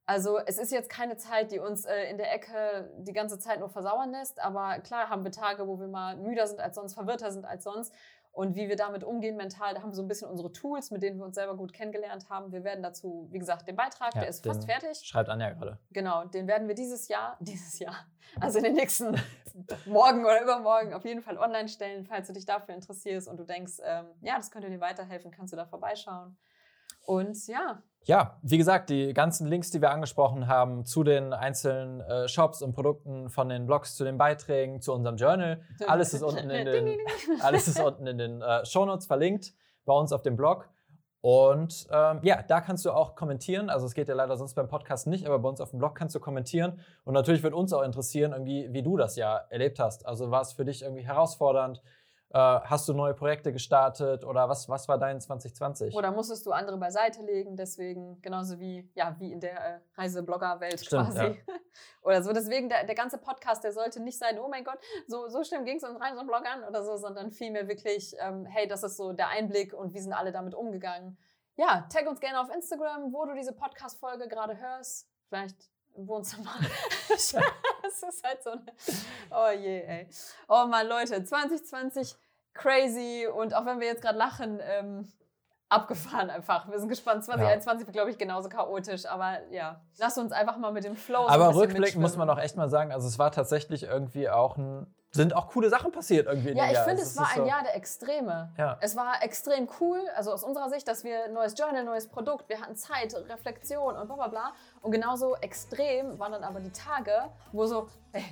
[0.09, 3.61] Also es ist jetzt keine Zeit, die uns äh, in der Ecke die ganze Zeit
[3.61, 6.95] nur versauern lässt, aber klar haben wir Tage, wo wir mal müder sind als sonst,
[6.95, 7.93] verwirrter sind als sonst.
[8.33, 11.03] Und wie wir damit umgehen mental, da haben wir so ein bisschen unsere Tools, mit
[11.03, 12.53] denen wir uns selber gut kennengelernt haben.
[12.53, 14.99] Wir werden dazu, wie gesagt, den Beitrag, Ja, der ist fast fertig.
[15.01, 15.79] Schreibt Anja gerade.
[15.91, 18.07] Genau, den werden wir dieses Jahr, dieses Jahr,
[18.41, 19.15] also in den nächsten
[19.85, 23.45] morgen oder übermorgen auf jeden Fall online stellen, falls du dich dafür interessierst und du
[23.45, 26.39] denkst, ähm, ja, das könnte dir weiterhelfen, kannst du da vorbeischauen.
[27.05, 32.01] Und ja, Ja, wie gesagt, die ganzen Links, die wir angesprochen haben, zu den einzelnen
[32.01, 36.23] äh, Shops und Produkten, von den Blogs zu den Beiträgen, zu unserem Journal, alles ist
[36.23, 36.99] unten in den,
[37.41, 39.53] alles ist unten in den äh, Shownotes verlinkt
[39.85, 40.69] bei uns auf dem Blog.
[41.21, 43.71] Und ähm, ja, da kannst du auch kommentieren.
[43.71, 45.97] Also es geht ja leider sonst beim Podcast nicht, aber bei uns auf dem Blog
[45.97, 46.81] kannst du kommentieren.
[47.05, 50.07] Und natürlich wird uns auch interessieren, irgendwie, wie du das Jahr erlebt hast.
[50.07, 51.83] Also war es für dich irgendwie herausfordernd?
[52.31, 55.95] Äh, hast du neue Projekte gestartet oder was, was war dein 2020?
[55.95, 60.87] oder musstest du andere beiseite legen, deswegen genauso wie, ja, wie in der äh, Reiseblogger-Welt
[60.89, 61.19] quasi.
[61.19, 61.35] ja.
[62.03, 65.29] Oder so, deswegen der, der ganze Podcast, der sollte nicht sein, oh mein Gott, so,
[65.29, 68.97] so schlimm ging es uns Reisebloggern oder so, sondern vielmehr wirklich, ähm, hey, das ist
[68.97, 71.19] so der Einblick und wie sind alle damit umgegangen.
[71.57, 75.09] Ja, tag uns gerne auf Instagram, wo du diese Podcast-Folge gerade hörst.
[75.29, 75.57] Vielleicht
[75.97, 76.55] im Wohnzimmer.
[77.89, 78.65] das ist halt so eine.
[79.31, 80.09] Oh je, ey.
[80.49, 82.15] Oh Mann, Leute, 2020
[82.55, 85.13] crazy und auch wenn wir jetzt gerade lachen, ähm,
[85.69, 86.69] abgefahren einfach.
[86.71, 87.25] Wir sind gespannt.
[87.25, 91.23] 2021 wird, glaube ich, genauso chaotisch, aber ja, lass uns einfach mal mit dem Flow
[91.25, 94.31] so Aber bisschen rückblickend muss man auch echt mal sagen, also es war tatsächlich irgendwie
[94.31, 97.25] auch ein, sind auch coole Sachen passiert irgendwie in Ja, ich finde, Also es war
[97.25, 98.53] ist ein so- Jahr der Extreme.
[98.57, 98.79] Ja.
[98.81, 102.49] Es war extrem cool, also aus unserer Sicht, dass wir ein neues Journal, neues Produkt,
[102.49, 104.53] wir hatten Zeit, Reflexion und bla bla bla.
[104.81, 107.13] Und genauso extrem waren dann aber die Tage,
[107.53, 108.25] wo so, ey,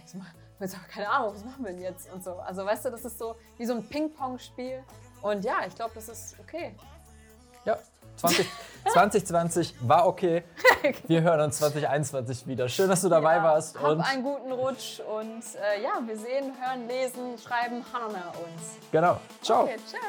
[0.91, 2.33] keine Ahnung, was machen wir denn jetzt und so.
[2.37, 4.83] Also weißt du, das ist so wie so ein Ping-Pong-Spiel.
[5.23, 6.75] Und ja, ich glaube, das ist okay.
[7.67, 7.79] Ja,
[8.17, 8.47] 20,
[8.93, 10.45] 2020 war okay.
[11.09, 12.69] Wir hören uns 2021 wieder.
[12.69, 13.77] Schön, dass du dabei warst.
[13.79, 18.79] Hab Und einen guten Rutsch und äh, ja, wir sehen, hören, lesen, schreiben, Hanona uns.
[18.93, 19.21] genau.
[19.43, 19.65] Ciao.
[19.65, 20.01] Okay, ciao.